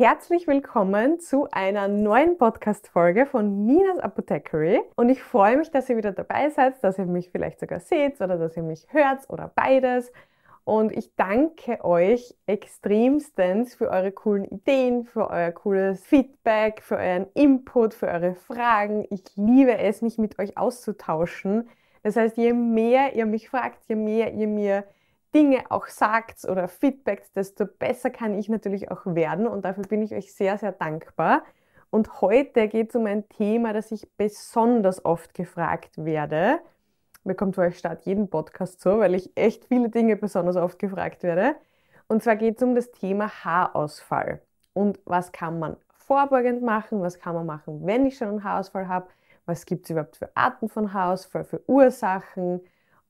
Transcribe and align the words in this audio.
herzlich 0.00 0.46
willkommen 0.46 1.20
zu 1.20 1.46
einer 1.50 1.86
neuen 1.86 2.38
Podcast-Folge 2.38 3.26
von 3.26 3.66
Ninas 3.66 3.98
Apothecary. 3.98 4.80
Und 4.96 5.10
ich 5.10 5.22
freue 5.22 5.58
mich, 5.58 5.70
dass 5.70 5.90
ihr 5.90 5.98
wieder 5.98 6.12
dabei 6.12 6.48
seid, 6.48 6.82
dass 6.82 6.96
ihr 6.96 7.04
mich 7.04 7.28
vielleicht 7.28 7.60
sogar 7.60 7.80
seht 7.80 8.18
oder 8.18 8.38
dass 8.38 8.56
ihr 8.56 8.62
mich 8.62 8.86
hört 8.88 9.28
oder 9.28 9.52
beides. 9.54 10.10
Und 10.64 10.90
ich 10.96 11.14
danke 11.16 11.84
euch 11.84 12.34
extremstens 12.46 13.74
für 13.74 13.90
eure 13.90 14.10
coolen 14.10 14.46
Ideen, 14.46 15.04
für 15.04 15.28
euer 15.28 15.52
cooles 15.52 16.02
Feedback, 16.02 16.80
für 16.80 16.96
euren 16.96 17.26
Input, 17.34 17.92
für 17.92 18.08
eure 18.08 18.34
Fragen. 18.34 19.04
Ich 19.10 19.24
liebe 19.36 19.76
es, 19.76 20.00
mich 20.00 20.16
mit 20.16 20.38
euch 20.38 20.56
auszutauschen. 20.56 21.68
Das 22.02 22.16
heißt, 22.16 22.38
je 22.38 22.54
mehr 22.54 23.14
ihr 23.16 23.26
mich 23.26 23.50
fragt, 23.50 23.84
je 23.86 23.96
mehr 23.96 24.32
ihr 24.32 24.48
mir 24.48 24.84
Dinge 25.34 25.70
auch 25.70 25.86
sagt 25.86 26.44
oder 26.44 26.68
feedbackt, 26.68 27.36
desto 27.36 27.66
besser 27.66 28.10
kann 28.10 28.38
ich 28.38 28.48
natürlich 28.48 28.90
auch 28.90 29.06
werden 29.06 29.46
und 29.46 29.64
dafür 29.64 29.84
bin 29.84 30.02
ich 30.02 30.14
euch 30.14 30.34
sehr, 30.34 30.58
sehr 30.58 30.72
dankbar. 30.72 31.42
Und 31.90 32.20
heute 32.20 32.68
geht 32.68 32.90
es 32.90 32.96
um 32.96 33.06
ein 33.06 33.28
Thema, 33.28 33.72
das 33.72 33.90
ich 33.92 34.08
besonders 34.16 35.04
oft 35.04 35.34
gefragt 35.34 36.04
werde. 36.04 36.60
Mir 37.24 37.34
kommt 37.34 37.56
für 37.56 37.62
euch 37.62 37.78
statt 37.78 38.06
jeden 38.06 38.30
Podcast 38.30 38.80
so, 38.80 39.00
weil 39.00 39.14
ich 39.14 39.30
echt 39.36 39.66
viele 39.66 39.88
Dinge 39.88 40.16
besonders 40.16 40.56
oft 40.56 40.78
gefragt 40.78 41.22
werde. 41.22 41.56
Und 42.08 42.22
zwar 42.22 42.36
geht 42.36 42.56
es 42.56 42.62
um 42.62 42.74
das 42.74 42.90
Thema 42.92 43.28
Haarausfall. 43.44 44.40
Und 44.72 45.00
was 45.04 45.32
kann 45.32 45.58
man 45.58 45.76
vorbeugend 45.92 46.62
machen? 46.62 47.02
Was 47.02 47.18
kann 47.18 47.34
man 47.34 47.46
machen, 47.46 47.86
wenn 47.86 48.06
ich 48.06 48.16
schon 48.16 48.28
einen 48.28 48.44
Haarausfall 48.44 48.88
habe? 48.88 49.08
Was 49.46 49.66
gibt 49.66 49.84
es 49.84 49.90
überhaupt 49.90 50.16
für 50.16 50.34
Arten 50.36 50.68
von 50.68 50.92
Haarausfall, 50.92 51.44
für 51.44 51.62
Ursachen? 51.68 52.60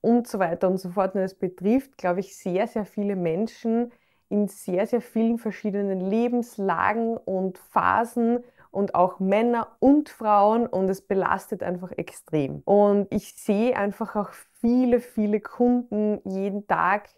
Und 0.01 0.27
so 0.27 0.39
weiter 0.39 0.67
und 0.67 0.77
so 0.79 0.89
fort. 0.89 1.15
Und 1.15 1.21
es 1.21 1.35
betrifft, 1.35 1.97
glaube 1.97 2.19
ich, 2.19 2.35
sehr, 2.35 2.67
sehr 2.67 2.85
viele 2.85 3.15
Menschen 3.15 3.91
in 4.29 4.47
sehr, 4.47 4.87
sehr 4.87 5.01
vielen 5.01 5.37
verschiedenen 5.37 5.99
Lebenslagen 5.99 7.17
und 7.17 7.57
Phasen 7.57 8.43
und 8.71 8.95
auch 8.95 9.19
Männer 9.19 9.75
und 9.79 10.09
Frauen 10.09 10.65
und 10.65 10.89
es 10.89 11.01
belastet 11.01 11.61
einfach 11.61 11.91
extrem. 11.91 12.61
Und 12.63 13.07
ich 13.11 13.33
sehe 13.35 13.75
einfach 13.75 14.15
auch 14.15 14.29
viele, 14.61 15.01
viele 15.01 15.41
Kunden 15.41 16.21
jeden 16.23 16.65
Tag, 16.67 17.09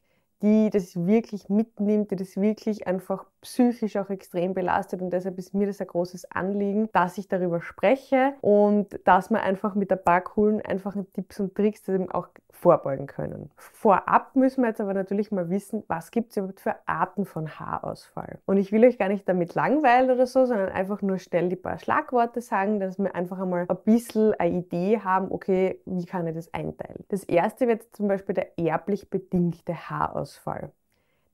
die 0.41 0.69
das 0.71 1.05
wirklich 1.05 1.49
mitnimmt, 1.49 2.11
die 2.11 2.15
das 2.15 2.35
wirklich 2.37 2.87
einfach 2.87 3.25
psychisch 3.43 3.97
auch 3.97 4.09
extrem 4.09 4.53
belastet 4.53 5.01
und 5.01 5.11
deshalb 5.11 5.37
ist 5.37 5.53
mir 5.53 5.67
das 5.67 5.79
ein 5.81 5.87
großes 5.87 6.31
Anliegen, 6.31 6.89
dass 6.93 7.17
ich 7.17 7.27
darüber 7.27 7.61
spreche 7.61 8.33
und 8.41 8.99
dass 9.05 9.29
man 9.29 9.41
einfach 9.41 9.75
mit 9.75 9.91
ein 9.91 10.03
paar 10.03 10.21
coolen, 10.21 10.61
einfachen 10.61 11.11
Tipps 11.13 11.39
und 11.39 11.53
Tricks 11.53 11.87
eben 11.87 12.09
auch 12.09 12.29
vorbeugen 12.49 13.07
können. 13.07 13.51
Vorab 13.57 14.35
müssen 14.35 14.61
wir 14.61 14.69
jetzt 14.69 14.79
aber 14.79 14.93
natürlich 14.93 15.31
mal 15.31 15.49
wissen, 15.49 15.83
was 15.87 16.11
gibt 16.11 16.31
es 16.31 16.37
überhaupt 16.37 16.61
für 16.61 16.75
Arten 16.85 17.25
von 17.25 17.59
Haarausfall. 17.59 18.39
Und 18.45 18.57
ich 18.57 18.71
will 18.71 18.85
euch 18.85 18.97
gar 18.97 19.09
nicht 19.09 19.27
damit 19.27 19.53
langweilen 19.53 20.09
oder 20.09 20.25
so, 20.25 20.45
sondern 20.45 20.69
einfach 20.69 21.01
nur 21.01 21.17
schnell 21.17 21.49
die 21.49 21.57
paar 21.57 21.77
Schlagworte 21.77 22.41
sagen, 22.41 22.79
dass 22.79 22.97
wir 22.97 23.13
einfach 23.15 23.39
einmal 23.39 23.65
ein 23.67 23.77
bisschen 23.83 24.33
eine 24.35 24.59
Idee 24.59 24.99
haben, 24.99 25.31
okay, 25.31 25.81
wie 25.85 26.05
kann 26.05 26.25
ich 26.27 26.35
das 26.35 26.53
einteilen. 26.53 27.03
Das 27.09 27.23
erste 27.25 27.67
wird 27.67 27.83
zum 27.93 28.07
Beispiel 28.07 28.35
der 28.35 28.57
erblich 28.57 29.09
bedingte 29.09 29.89
Haarausfall. 29.89 30.71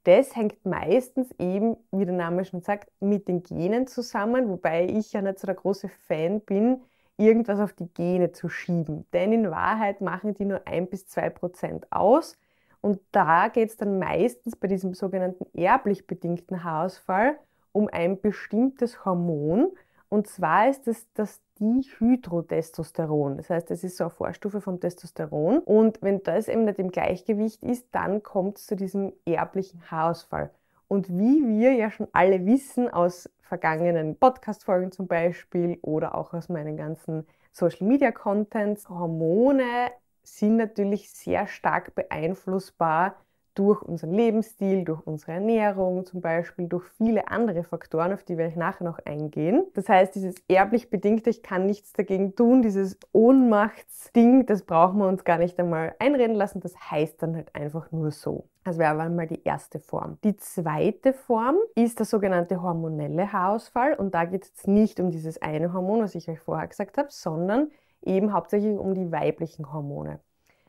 Das 0.09 0.35
hängt 0.35 0.65
meistens 0.65 1.29
eben, 1.37 1.77
wie 1.91 2.03
der 2.03 2.15
Name 2.15 2.43
schon 2.43 2.63
sagt, 2.63 2.89
mit 2.99 3.27
den 3.27 3.43
Genen 3.43 3.85
zusammen, 3.85 4.49
wobei 4.49 4.87
ich 4.87 5.13
ja 5.13 5.21
nicht 5.21 5.37
so 5.37 5.45
der 5.45 5.53
große 5.53 5.87
Fan 5.87 6.41
bin, 6.41 6.81
irgendwas 7.17 7.59
auf 7.59 7.73
die 7.73 7.93
Gene 7.93 8.31
zu 8.31 8.49
schieben. 8.49 9.05
Denn 9.13 9.31
in 9.31 9.51
Wahrheit 9.51 10.01
machen 10.01 10.33
die 10.33 10.45
nur 10.45 10.67
ein 10.67 10.89
bis 10.89 11.05
zwei 11.07 11.29
Prozent 11.29 11.85
aus. 11.91 12.39
Und 12.81 12.99
da 13.11 13.49
geht 13.49 13.69
es 13.69 13.77
dann 13.77 13.99
meistens 13.99 14.55
bei 14.55 14.67
diesem 14.67 14.95
sogenannten 14.95 15.45
erblich 15.55 16.07
bedingten 16.07 16.63
Haarausfall 16.63 17.37
um 17.71 17.87
ein 17.87 18.19
bestimmtes 18.19 19.05
Hormon. 19.05 19.69
Und 20.09 20.25
zwar 20.25 20.71
ist 20.71 20.87
es 20.87 21.05
das 21.13 21.39
Dihydrotestosteron. 21.59 23.37
Das 23.37 23.49
heißt, 23.49 23.71
es 23.71 23.83
ist 23.83 23.97
so 23.97 24.05
eine 24.05 24.11
Vorstufe 24.11 24.61
vom 24.61 24.79
Testosteron. 24.79 25.59
Und 25.59 26.01
wenn 26.01 26.23
das 26.23 26.47
eben 26.47 26.65
nicht 26.65 26.79
im 26.79 26.91
Gleichgewicht 26.91 27.63
ist, 27.63 27.87
dann 27.91 28.23
kommt 28.23 28.57
es 28.57 28.65
zu 28.65 28.75
diesem 28.75 29.13
erblichen 29.25 29.89
Haarausfall. 29.91 30.51
Und 30.87 31.09
wie 31.09 31.47
wir 31.47 31.73
ja 31.73 31.91
schon 31.91 32.07
alle 32.13 32.45
wissen 32.45 32.89
aus 32.89 33.29
vergangenen 33.41 34.15
Podcast-Folgen 34.15 34.91
zum 34.91 35.07
Beispiel 35.07 35.77
oder 35.81 36.15
auch 36.15 36.33
aus 36.33 36.49
meinen 36.49 36.77
ganzen 36.77 37.27
Social-Media-Contents, 37.51 38.89
Hormone 38.89 39.91
sind 40.23 40.57
natürlich 40.57 41.11
sehr 41.11 41.47
stark 41.47 41.95
beeinflussbar 41.95 43.15
durch 43.59 43.81
unseren 43.81 44.13
Lebensstil, 44.13 44.85
durch 44.85 45.05
unsere 45.05 45.33
Ernährung 45.33 46.05
zum 46.05 46.21
Beispiel, 46.21 46.69
durch 46.69 46.85
viele 46.97 47.27
andere 47.27 47.65
Faktoren, 47.65 48.13
auf 48.13 48.23
die 48.23 48.37
werde 48.37 48.51
ich 48.51 48.55
nachher 48.55 48.85
noch 48.85 48.99
eingehen. 48.99 49.65
Das 49.73 49.89
heißt, 49.89 50.15
dieses 50.15 50.35
erblich 50.47 50.89
bedingte, 50.89 51.29
ich 51.29 51.43
kann 51.43 51.65
nichts 51.65 51.91
dagegen 51.91 52.35
tun, 52.35 52.61
dieses 52.61 52.97
Ohnmachtsding, 53.11 54.45
das 54.45 54.63
brauchen 54.63 54.99
wir 54.99 55.09
uns 55.09 55.25
gar 55.25 55.37
nicht 55.37 55.59
einmal 55.59 55.93
einreden 55.99 56.37
lassen, 56.37 56.61
das 56.61 56.73
heißt 56.89 57.21
dann 57.21 57.35
halt 57.35 57.53
einfach 57.53 57.91
nur 57.91 58.11
so. 58.11 58.45
Das 58.63 58.77
wäre 58.77 58.91
aber 58.91 59.09
mal 59.09 59.27
die 59.27 59.43
erste 59.43 59.79
Form. 59.79 60.17
Die 60.23 60.37
zweite 60.37 61.11
Form 61.11 61.57
ist 61.75 61.99
der 61.99 62.05
sogenannte 62.05 62.61
hormonelle 62.61 63.33
Haarausfall 63.33 63.93
und 63.95 64.15
da 64.15 64.23
geht 64.23 64.45
es 64.45 64.67
nicht 64.67 65.01
um 65.01 65.11
dieses 65.11 65.41
eine 65.41 65.73
Hormon, 65.73 66.01
was 66.01 66.15
ich 66.15 66.29
euch 66.29 66.39
vorher 66.39 66.67
gesagt 66.67 66.97
habe, 66.97 67.09
sondern 67.11 67.71
eben 68.03 68.31
hauptsächlich 68.31 68.77
um 68.77 68.93
die 68.93 69.11
weiblichen 69.11 69.73
Hormone. 69.73 70.21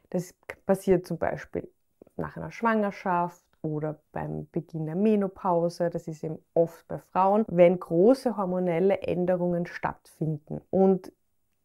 Das 0.09 0.34
passiert 0.67 1.07
zum 1.07 1.19
Beispiel 1.19 1.69
nach 2.16 2.37
einer 2.37 2.50
Schwangerschaft 2.50 3.44
oder 3.62 4.00
beim 4.12 4.48
Beginn 4.53 4.87
der 4.87 4.94
Menopause, 4.94 5.91
das 5.91 6.09
ist 6.09 6.25
eben 6.25 6.38
oft 6.54 6.87
bei 6.88 6.98
Frauen, 6.98 7.44
wenn 7.48 7.78
große 7.78 8.37
hormonelle 8.37 9.03
Änderungen 9.03 9.66
stattfinden. 9.66 10.60
Und 10.71 11.12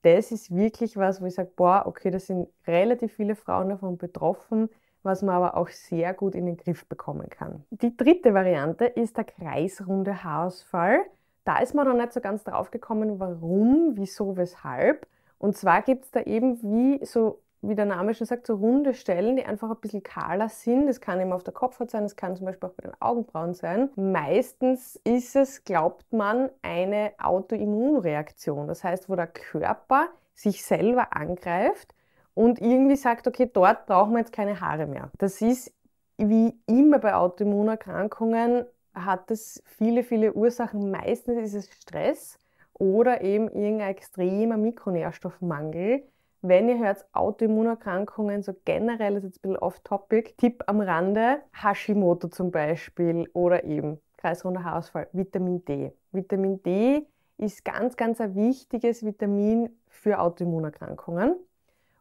das 0.01 0.31
ist 0.31 0.55
wirklich 0.55 0.97
was, 0.97 1.21
wo 1.21 1.25
ich 1.25 1.35
sage, 1.35 1.51
boah, 1.55 1.83
okay, 1.85 2.11
da 2.11 2.19
sind 2.19 2.47
relativ 2.67 3.13
viele 3.13 3.35
Frauen 3.35 3.69
davon 3.69 3.97
betroffen, 3.97 4.69
was 5.03 5.21
man 5.21 5.35
aber 5.35 5.57
auch 5.57 5.69
sehr 5.69 6.13
gut 6.13 6.35
in 6.35 6.45
den 6.45 6.57
Griff 6.57 6.85
bekommen 6.87 7.29
kann. 7.29 7.63
Die 7.69 7.95
dritte 7.95 8.33
Variante 8.33 8.85
ist 8.85 9.17
der 9.17 9.23
kreisrunde 9.23 10.23
Haarausfall. 10.23 10.99
Da 11.43 11.59
ist 11.59 11.75
man 11.75 11.87
noch 11.87 11.95
nicht 11.95 12.13
so 12.13 12.21
ganz 12.21 12.43
drauf 12.43 12.71
gekommen, 12.71 13.19
warum, 13.19 13.93
wieso, 13.95 14.35
weshalb. 14.35 15.07
Und 15.37 15.55
zwar 15.55 15.81
gibt 15.83 16.05
es 16.05 16.11
da 16.11 16.21
eben 16.21 16.61
wie 16.63 17.05
so 17.05 17.41
wie 17.67 17.75
der 17.75 17.85
Name 17.85 18.13
schon 18.13 18.27
sagt, 18.27 18.47
so 18.47 18.55
runde 18.55 18.93
Stellen, 18.93 19.35
die 19.35 19.45
einfach 19.45 19.69
ein 19.69 19.77
bisschen 19.81 20.03
kahler 20.03 20.49
sind. 20.49 20.87
Das 20.87 21.01
kann 21.01 21.19
eben 21.19 21.33
auf 21.33 21.43
der 21.43 21.53
Kopfhaut 21.53 21.91
sein, 21.91 22.03
das 22.03 22.15
kann 22.15 22.35
zum 22.35 22.45
Beispiel 22.45 22.69
auch 22.69 22.73
bei 22.73 22.83
den 22.83 23.01
Augenbrauen 23.01 23.53
sein. 23.53 23.89
Meistens 23.95 24.99
ist 25.03 25.35
es, 25.35 25.63
glaubt 25.63 26.11
man, 26.13 26.49
eine 26.61 27.13
Autoimmunreaktion. 27.17 28.67
Das 28.67 28.83
heißt, 28.83 29.09
wo 29.09 29.15
der 29.15 29.27
Körper 29.27 30.07
sich 30.33 30.63
selber 30.65 31.15
angreift 31.15 31.93
und 32.33 32.59
irgendwie 32.61 32.97
sagt, 32.97 33.27
okay, 33.27 33.49
dort 33.51 33.85
brauchen 33.85 34.13
wir 34.13 34.19
jetzt 34.19 34.33
keine 34.33 34.59
Haare 34.59 34.85
mehr. 34.85 35.09
Das 35.17 35.41
ist 35.41 35.73
wie 36.17 36.53
immer 36.65 36.99
bei 36.99 37.15
Autoimmunerkrankungen, 37.15 38.65
hat 38.93 39.31
es 39.31 39.61
viele, 39.65 40.03
viele 40.03 40.33
Ursachen. 40.33 40.91
Meistens 40.91 41.37
ist 41.37 41.53
es 41.53 41.73
Stress 41.81 42.39
oder 42.73 43.21
eben 43.21 43.49
irgendein 43.49 43.91
extremer 43.91 44.57
Mikronährstoffmangel 44.57 46.03
wenn 46.47 46.69
ihr 46.69 46.79
hört 46.79 47.05
Autoimmunerkrankungen, 47.13 48.43
so 48.43 48.53
generell, 48.65 49.17
ist 49.17 49.23
jetzt 49.23 49.37
ein 49.39 49.41
bisschen 49.41 49.57
off-topic, 49.57 50.35
Tipp 50.37 50.63
am 50.67 50.81
Rande, 50.81 51.41
Hashimoto 51.53 52.27
zum 52.27 52.51
Beispiel 52.51 53.29
oder 53.33 53.63
eben 53.63 53.99
kreisrunder 54.17 54.63
Haarausfall, 54.63 55.07
Vitamin 55.11 55.63
D. 55.65 55.91
Vitamin 56.11 56.61
D 56.63 57.05
ist 57.37 57.65
ganz, 57.65 57.97
ganz 57.97 58.21
ein 58.21 58.35
wichtiges 58.35 59.05
Vitamin 59.05 59.69
für 59.87 60.19
Autoimmunerkrankungen. 60.19 61.35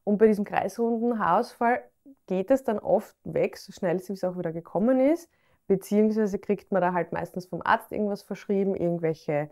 Und 0.04 0.18
bei 0.18 0.26
diesem 0.26 0.44
kreisrunden 0.44 1.18
Haarausfall 1.18 1.82
geht 2.26 2.50
es 2.50 2.62
dann 2.62 2.78
oft 2.78 3.16
weg, 3.24 3.56
so 3.56 3.72
schnell 3.72 3.96
es 3.96 4.24
auch 4.24 4.38
wieder 4.38 4.52
gekommen 4.52 5.00
ist, 5.00 5.30
beziehungsweise 5.66 6.38
kriegt 6.38 6.72
man 6.72 6.82
da 6.82 6.92
halt 6.92 7.12
meistens 7.12 7.46
vom 7.46 7.62
Arzt 7.62 7.92
irgendwas 7.92 8.22
verschrieben, 8.22 8.74
irgendwelche 8.74 9.50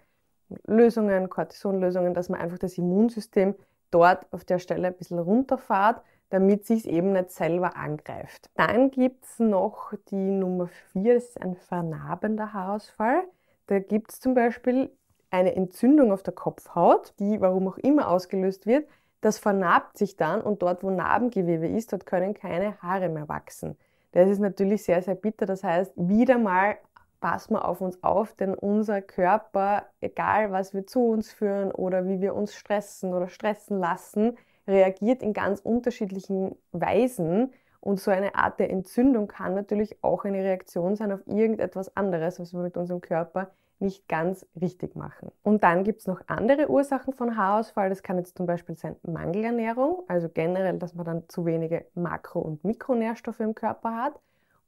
Lösungen, 0.66 1.30
Cortisonlösungen, 1.30 2.14
dass 2.14 2.28
man 2.28 2.40
einfach 2.40 2.58
das 2.58 2.76
Immunsystem 2.76 3.54
dort 3.92 4.26
auf 4.32 4.44
der 4.44 4.58
Stelle 4.58 4.88
ein 4.88 4.94
bisschen 4.94 5.20
runterfahrt, 5.20 6.02
damit 6.30 6.68
es 6.70 6.86
eben 6.86 7.12
nicht 7.12 7.30
selber 7.30 7.76
angreift. 7.76 8.50
Dann 8.54 8.90
gibt 8.90 9.24
es 9.24 9.38
noch 9.38 9.92
die 10.10 10.16
Nummer 10.30 10.68
4, 10.92 11.14
das 11.14 11.24
ist 11.24 11.40
ein 11.40 11.54
vernarbender 11.54 12.52
Haarausfall. 12.52 13.22
Da 13.66 13.78
gibt 13.78 14.12
es 14.12 14.20
zum 14.20 14.34
Beispiel 14.34 14.90
eine 15.30 15.54
Entzündung 15.54 16.10
auf 16.12 16.22
der 16.22 16.34
Kopfhaut, 16.34 17.14
die 17.18 17.40
warum 17.40 17.68
auch 17.68 17.78
immer 17.78 18.08
ausgelöst 18.08 18.66
wird. 18.66 18.88
Das 19.20 19.38
vernarbt 19.38 19.96
sich 19.96 20.16
dann 20.16 20.40
und 20.40 20.62
dort, 20.62 20.82
wo 20.82 20.90
Narbengewebe 20.90 21.68
ist, 21.68 21.92
dort 21.92 22.06
können 22.06 22.34
keine 22.34 22.80
Haare 22.82 23.08
mehr 23.08 23.28
wachsen. 23.28 23.76
Das 24.12 24.28
ist 24.28 24.40
natürlich 24.40 24.84
sehr, 24.84 25.02
sehr 25.02 25.14
bitter. 25.14 25.46
Das 25.46 25.62
heißt, 25.62 25.92
wieder 25.96 26.38
mal 26.38 26.76
passen 27.22 27.54
wir 27.54 27.66
auf 27.66 27.80
uns 27.80 28.02
auf, 28.02 28.34
denn 28.34 28.52
unser 28.54 29.00
Körper, 29.00 29.86
egal 30.00 30.52
was 30.52 30.74
wir 30.74 30.86
zu 30.86 31.08
uns 31.08 31.32
führen 31.32 31.70
oder 31.70 32.06
wie 32.06 32.20
wir 32.20 32.34
uns 32.34 32.54
stressen 32.54 33.14
oder 33.14 33.28
stressen 33.28 33.78
lassen, 33.78 34.36
reagiert 34.66 35.22
in 35.22 35.32
ganz 35.32 35.60
unterschiedlichen 35.60 36.56
Weisen. 36.72 37.52
Und 37.80 38.00
so 38.00 38.10
eine 38.10 38.34
Art 38.34 38.60
der 38.60 38.70
Entzündung 38.70 39.28
kann 39.28 39.54
natürlich 39.54 40.02
auch 40.02 40.24
eine 40.24 40.38
Reaktion 40.38 40.94
sein 40.96 41.12
auf 41.12 41.26
irgendetwas 41.26 41.96
anderes, 41.96 42.38
was 42.38 42.52
wir 42.52 42.60
mit 42.60 42.76
unserem 42.76 43.00
Körper 43.00 43.50
nicht 43.78 44.08
ganz 44.08 44.46
richtig 44.60 44.94
machen. 44.94 45.32
Und 45.42 45.64
dann 45.64 45.84
gibt 45.84 46.00
es 46.00 46.06
noch 46.06 46.22
andere 46.26 46.70
Ursachen 46.70 47.12
von 47.12 47.36
Haarausfall. 47.36 47.88
Das 47.88 48.02
kann 48.02 48.18
jetzt 48.18 48.36
zum 48.36 48.46
Beispiel 48.46 48.76
sein 48.76 48.96
Mangelernährung, 49.02 50.04
also 50.08 50.28
generell, 50.28 50.78
dass 50.78 50.94
man 50.94 51.06
dann 51.06 51.28
zu 51.28 51.46
wenige 51.46 51.86
Makro- 51.94 52.40
und 52.40 52.64
Mikronährstoffe 52.64 53.40
im 53.40 53.54
Körper 53.54 53.96
hat. 53.96 54.20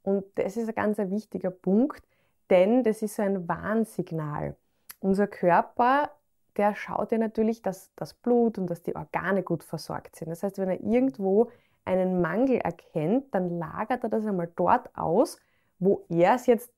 Und 0.03 0.25
das 0.35 0.57
ist 0.57 0.67
ein 0.67 0.75
ganz 0.75 0.97
wichtiger 0.97 1.51
Punkt, 1.51 2.03
denn 2.49 2.83
das 2.83 3.01
ist 3.01 3.15
so 3.15 3.21
ein 3.21 3.47
Warnsignal. 3.47 4.55
Unser 4.99 5.27
Körper, 5.27 6.11
der 6.57 6.75
schaut 6.75 7.11
ja 7.11 7.17
natürlich, 7.17 7.61
dass 7.61 7.91
das 7.95 8.13
Blut 8.13 8.57
und 8.57 8.69
dass 8.69 8.81
die 8.81 8.95
Organe 8.95 9.43
gut 9.43 9.63
versorgt 9.63 10.15
sind. 10.15 10.29
Das 10.29 10.43
heißt, 10.43 10.57
wenn 10.57 10.69
er 10.69 10.81
irgendwo 10.81 11.49
einen 11.83 12.21
Mangel 12.21 12.57
erkennt, 12.57 13.33
dann 13.33 13.59
lagert 13.59 14.03
er 14.03 14.09
das 14.09 14.25
einmal 14.25 14.49
dort 14.55 14.89
aus, 14.97 15.37
wo 15.79 16.05
er 16.09 16.35
es 16.35 16.47
jetzt 16.47 16.71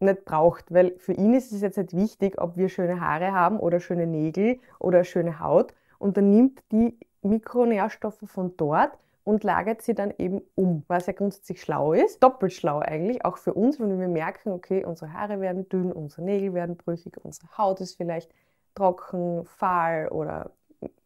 nicht 0.00 0.24
braucht, 0.24 0.72
weil 0.72 0.96
für 0.98 1.12
ihn 1.12 1.34
ist 1.34 1.52
es 1.52 1.60
jetzt 1.60 1.76
nicht 1.76 1.94
wichtig, 1.94 2.40
ob 2.40 2.56
wir 2.56 2.68
schöne 2.68 3.00
Haare 3.00 3.32
haben 3.32 3.58
oder 3.58 3.80
schöne 3.80 4.06
Nägel 4.06 4.60
oder 4.78 5.04
schöne 5.04 5.40
Haut. 5.40 5.74
Und 5.98 6.16
dann 6.16 6.30
nimmt 6.30 6.62
die 6.70 6.96
Mikronährstoffe 7.22 8.22
von 8.24 8.56
dort 8.56 8.96
und 9.28 9.44
lagert 9.44 9.82
sie 9.82 9.94
dann 9.94 10.14
eben 10.16 10.40
um, 10.54 10.84
was 10.88 11.06
ja 11.06 11.12
grundsätzlich 11.12 11.60
schlau 11.60 11.92
ist. 11.92 12.22
Doppelt 12.22 12.54
schlau 12.54 12.78
eigentlich, 12.78 13.26
auch 13.26 13.36
für 13.36 13.52
uns, 13.52 13.78
wenn 13.78 14.00
wir 14.00 14.08
merken, 14.08 14.52
okay, 14.52 14.86
unsere 14.86 15.12
Haare 15.12 15.40
werden 15.40 15.68
dünn, 15.68 15.92
unsere 15.92 16.22
Nägel 16.22 16.54
werden 16.54 16.78
brüchig, 16.78 17.18
unsere 17.22 17.46
Haut 17.58 17.80
ist 17.82 17.96
vielleicht 17.96 18.32
trocken, 18.74 19.44
fahl 19.44 20.08
oder 20.08 20.50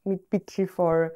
mit 0.04 0.30
Pickel 0.30 0.68
voll. 0.68 1.12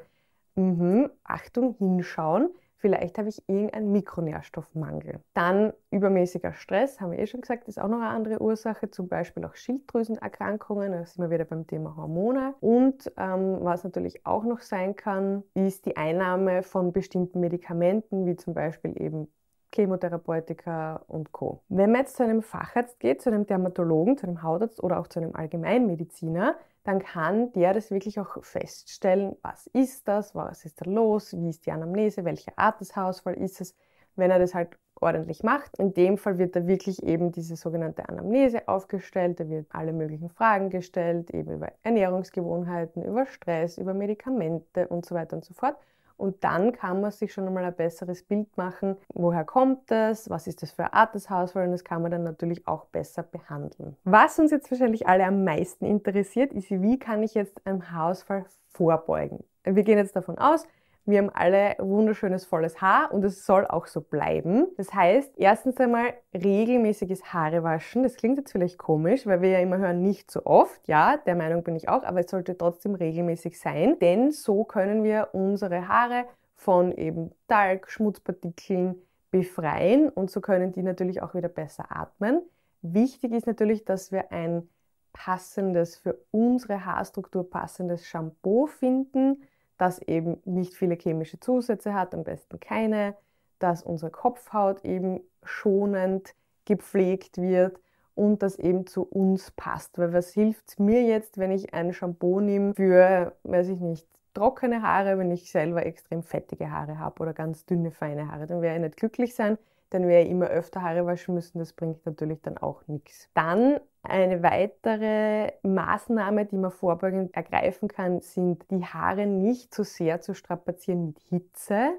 Mhm. 0.55 1.09
Achtung, 1.23 1.75
hinschauen 1.77 2.49
Vielleicht 2.77 3.17
habe 3.17 3.29
ich 3.29 3.41
irgendeinen 3.47 3.91
Mikronährstoffmangel. 3.91 5.19
Dann 5.33 5.73
übermäßiger 5.89 6.53
Stress, 6.53 7.01
haben 7.01 7.11
wir 7.11 7.19
eh 7.19 7.27
schon 7.27 7.41
gesagt, 7.41 7.67
ist 7.67 7.79
auch 7.79 7.87
noch 7.87 7.97
eine 7.97 8.09
andere 8.09 8.41
Ursache, 8.41 8.91
zum 8.91 9.07
Beispiel 9.07 9.43
auch 9.45 9.55
Schilddrüsenerkrankungen, 9.55 10.91
da 10.91 11.05
sind 11.05 11.23
wir 11.23 11.31
wieder 11.31 11.45
beim 11.45 11.65
Thema 11.65 11.95
Hormone. 11.95 12.53
Und 12.59 13.11
ähm, 13.17 13.57
was 13.61 13.83
natürlich 13.83 14.25
auch 14.25 14.43
noch 14.43 14.61
sein 14.61 14.95
kann, 14.95 15.43
ist 15.55 15.85
die 15.85 15.97
Einnahme 15.97 16.61
von 16.61 16.93
bestimmten 16.93 17.39
Medikamenten, 17.39 18.25
wie 18.27 18.35
zum 18.35 18.53
Beispiel 18.53 19.01
eben 19.01 19.27
Chemotherapeutika 19.73 21.03
und 21.07 21.31
Co. 21.31 21.63
Wenn 21.69 21.91
man 21.91 22.01
jetzt 22.01 22.15
zu 22.15 22.23
einem 22.23 22.41
Facharzt 22.41 22.99
geht, 22.99 23.21
zu 23.21 23.29
einem 23.29 23.45
Dermatologen, 23.45 24.17
zu 24.17 24.27
einem 24.27 24.43
Hautarzt 24.43 24.81
oder 24.81 24.99
auch 24.99 25.07
zu 25.07 25.19
einem 25.19 25.35
Allgemeinmediziner, 25.35 26.55
dann 26.87 26.99
kann 26.99 27.51
der 27.51 27.73
das 27.73 27.91
wirklich 27.91 28.17
auch 28.17 28.41
feststellen, 28.43 29.35
was 29.41 29.67
ist 29.67 30.07
das, 30.07 30.33
was 30.33 30.63
ist 30.63 30.79
da 30.79 30.89
los, 30.89 31.33
wie 31.37 31.49
ist 31.49 31.65
die 31.65 31.71
Anamnese, 31.73 32.23
welche 32.23 32.57
Art 32.57 32.79
des 32.79 32.95
Haarausfall 32.95 33.33
ist 33.33 33.59
es, 33.59 33.75
wenn 34.15 34.31
er 34.31 34.39
das 34.39 34.55
halt 34.55 34.77
ordentlich 35.01 35.43
macht. 35.43 35.77
In 35.79 35.93
dem 35.93 36.17
Fall 36.17 36.37
wird 36.37 36.55
da 36.55 36.65
wirklich 36.65 37.03
eben 37.03 37.33
diese 37.33 37.57
sogenannte 37.57 38.07
Anamnese 38.07 38.69
aufgestellt, 38.69 39.41
da 39.41 39.49
wird 39.49 39.67
alle 39.69 39.91
möglichen 39.91 40.29
Fragen 40.29 40.69
gestellt, 40.69 41.29
eben 41.31 41.51
über 41.55 41.73
Ernährungsgewohnheiten, 41.83 43.03
über 43.03 43.25
Stress, 43.25 43.77
über 43.77 43.93
Medikamente 43.93 44.87
und 44.87 45.05
so 45.05 45.13
weiter 45.13 45.35
und 45.35 45.43
so 45.43 45.53
fort. 45.53 45.75
Und 46.17 46.43
dann 46.43 46.71
kann 46.71 46.99
man 47.01 47.11
sich 47.11 47.31
schon 47.31 47.47
einmal 47.47 47.63
ein 47.63 47.75
besseres 47.75 48.23
Bild 48.23 48.57
machen, 48.57 48.97
woher 49.13 49.45
kommt 49.45 49.89
das, 49.91 50.29
was 50.29 50.47
ist 50.47 50.63
das 50.63 50.71
für 50.71 50.85
eine 50.85 50.93
Art 50.93 51.13
des 51.13 51.29
Haarausfalls 51.29 51.67
und 51.67 51.71
das 51.71 51.83
kann 51.83 52.01
man 52.01 52.11
dann 52.11 52.23
natürlich 52.23 52.67
auch 52.67 52.85
besser 52.85 53.23
behandeln. 53.23 53.95
Was 54.03 54.39
uns 54.39 54.51
jetzt 54.51 54.69
wahrscheinlich 54.71 55.07
alle 55.07 55.25
am 55.25 55.43
meisten 55.43 55.85
interessiert, 55.85 56.53
ist, 56.53 56.71
wie 56.71 56.97
kann 56.97 57.21
ich 57.21 57.35
jetzt 57.35 57.65
einem 57.65 57.91
Haarausfall 57.91 58.45
vorbeugen? 58.73 59.43
Wir 59.63 59.83
gehen 59.83 59.97
jetzt 59.97 60.15
davon 60.15 60.37
aus, 60.37 60.65
wir 61.07 61.19
haben 61.19 61.29
alle 61.29 61.75
wunderschönes 61.79 62.45
volles 62.45 62.81
Haar 62.81 63.13
und 63.13 63.23
es 63.23 63.45
soll 63.45 63.65
auch 63.65 63.87
so 63.87 64.01
bleiben. 64.01 64.67
Das 64.75 64.93
heißt, 64.93 65.35
erstens 65.37 65.77
einmal 65.77 66.13
regelmäßiges 66.33 67.33
Haarewaschen. 67.33 68.03
Das 68.03 68.15
klingt 68.15 68.37
jetzt 68.37 68.51
vielleicht 68.51 68.77
komisch, 68.77 69.25
weil 69.25 69.41
wir 69.41 69.51
ja 69.51 69.59
immer 69.59 69.77
hören, 69.77 70.01
nicht 70.03 70.29
so 70.29 70.45
oft. 70.45 70.85
Ja, 70.85 71.15
der 71.15 71.35
Meinung 71.35 71.63
bin 71.63 71.77
ich 71.77 71.87
auch, 71.87 72.03
aber 72.03 72.19
es 72.19 72.29
sollte 72.29 72.57
trotzdem 72.57 72.93
regelmäßig 72.93 73.57
sein, 73.57 73.97
denn 73.99 74.31
so 74.31 74.65
können 74.65 75.05
wir 75.05 75.29
unsere 75.31 75.87
Haare 75.87 76.25
von 76.55 76.91
eben 76.91 77.31
Talg, 77.47 77.89
Schmutzpartikeln 77.89 79.01
befreien 79.31 80.09
und 80.09 80.29
so 80.29 80.41
können 80.41 80.73
die 80.73 80.83
natürlich 80.83 81.21
auch 81.21 81.33
wieder 81.33 81.49
besser 81.49 81.85
atmen. 81.89 82.41
Wichtig 82.81 83.31
ist 83.31 83.47
natürlich, 83.47 83.85
dass 83.85 84.11
wir 84.11 84.33
ein 84.33 84.67
passendes, 85.13 85.95
für 85.95 86.17
unsere 86.31 86.83
Haarstruktur 86.83 87.49
passendes 87.49 88.05
Shampoo 88.05 88.67
finden 88.67 89.41
das 89.77 89.99
eben 90.01 90.37
nicht 90.45 90.73
viele 90.73 90.95
chemische 90.95 91.39
Zusätze 91.39 91.93
hat, 91.93 92.13
am 92.13 92.23
besten 92.23 92.59
keine, 92.59 93.15
dass 93.59 93.83
unsere 93.83 94.11
Kopfhaut 94.11 94.83
eben 94.85 95.21
schonend 95.43 96.35
gepflegt 96.65 97.37
wird 97.37 97.79
und 98.15 98.41
das 98.41 98.57
eben 98.57 98.87
zu 98.87 99.03
uns 99.03 99.51
passt. 99.51 99.97
Weil 99.97 100.13
was 100.13 100.31
hilft 100.31 100.79
mir 100.79 101.03
jetzt, 101.03 101.37
wenn 101.37 101.51
ich 101.51 101.73
ein 101.73 101.93
Shampoo 101.93 102.39
nehme 102.39 102.73
für, 102.73 103.33
weiß 103.43 103.69
ich 103.69 103.79
nicht, 103.79 104.07
trockene 104.33 104.81
Haare, 104.81 105.17
wenn 105.17 105.31
ich 105.31 105.51
selber 105.51 105.85
extrem 105.85 106.23
fettige 106.23 106.71
Haare 106.71 106.99
habe 106.99 107.21
oder 107.21 107.33
ganz 107.33 107.65
dünne, 107.65 107.91
feine 107.91 108.31
Haare, 108.31 108.45
dann 108.45 108.61
werde 108.61 108.75
ich 108.77 108.81
nicht 108.83 108.97
glücklich 108.97 109.35
sein, 109.35 109.57
dann 109.89 110.07
werde 110.07 110.25
ich 110.25 110.31
immer 110.31 110.47
öfter 110.47 110.81
Haare 110.81 111.05
waschen 111.05 111.33
müssen. 111.33 111.59
Das 111.59 111.73
bringt 111.73 112.05
natürlich 112.05 112.41
dann 112.41 112.57
auch 112.57 112.85
nichts. 112.87 113.29
Dann 113.33 113.79
eine 114.09 114.43
weitere 114.43 115.51
Maßnahme, 115.63 116.45
die 116.45 116.57
man 116.57 116.71
vorbeugend 116.71 117.35
ergreifen 117.35 117.87
kann, 117.87 118.21
sind 118.21 118.65
die 118.71 118.85
Haare 118.85 119.25
nicht 119.27 119.73
zu 119.73 119.83
sehr 119.83 120.21
zu 120.21 120.33
strapazieren 120.33 121.07
mit 121.07 121.19
Hitze 121.29 121.93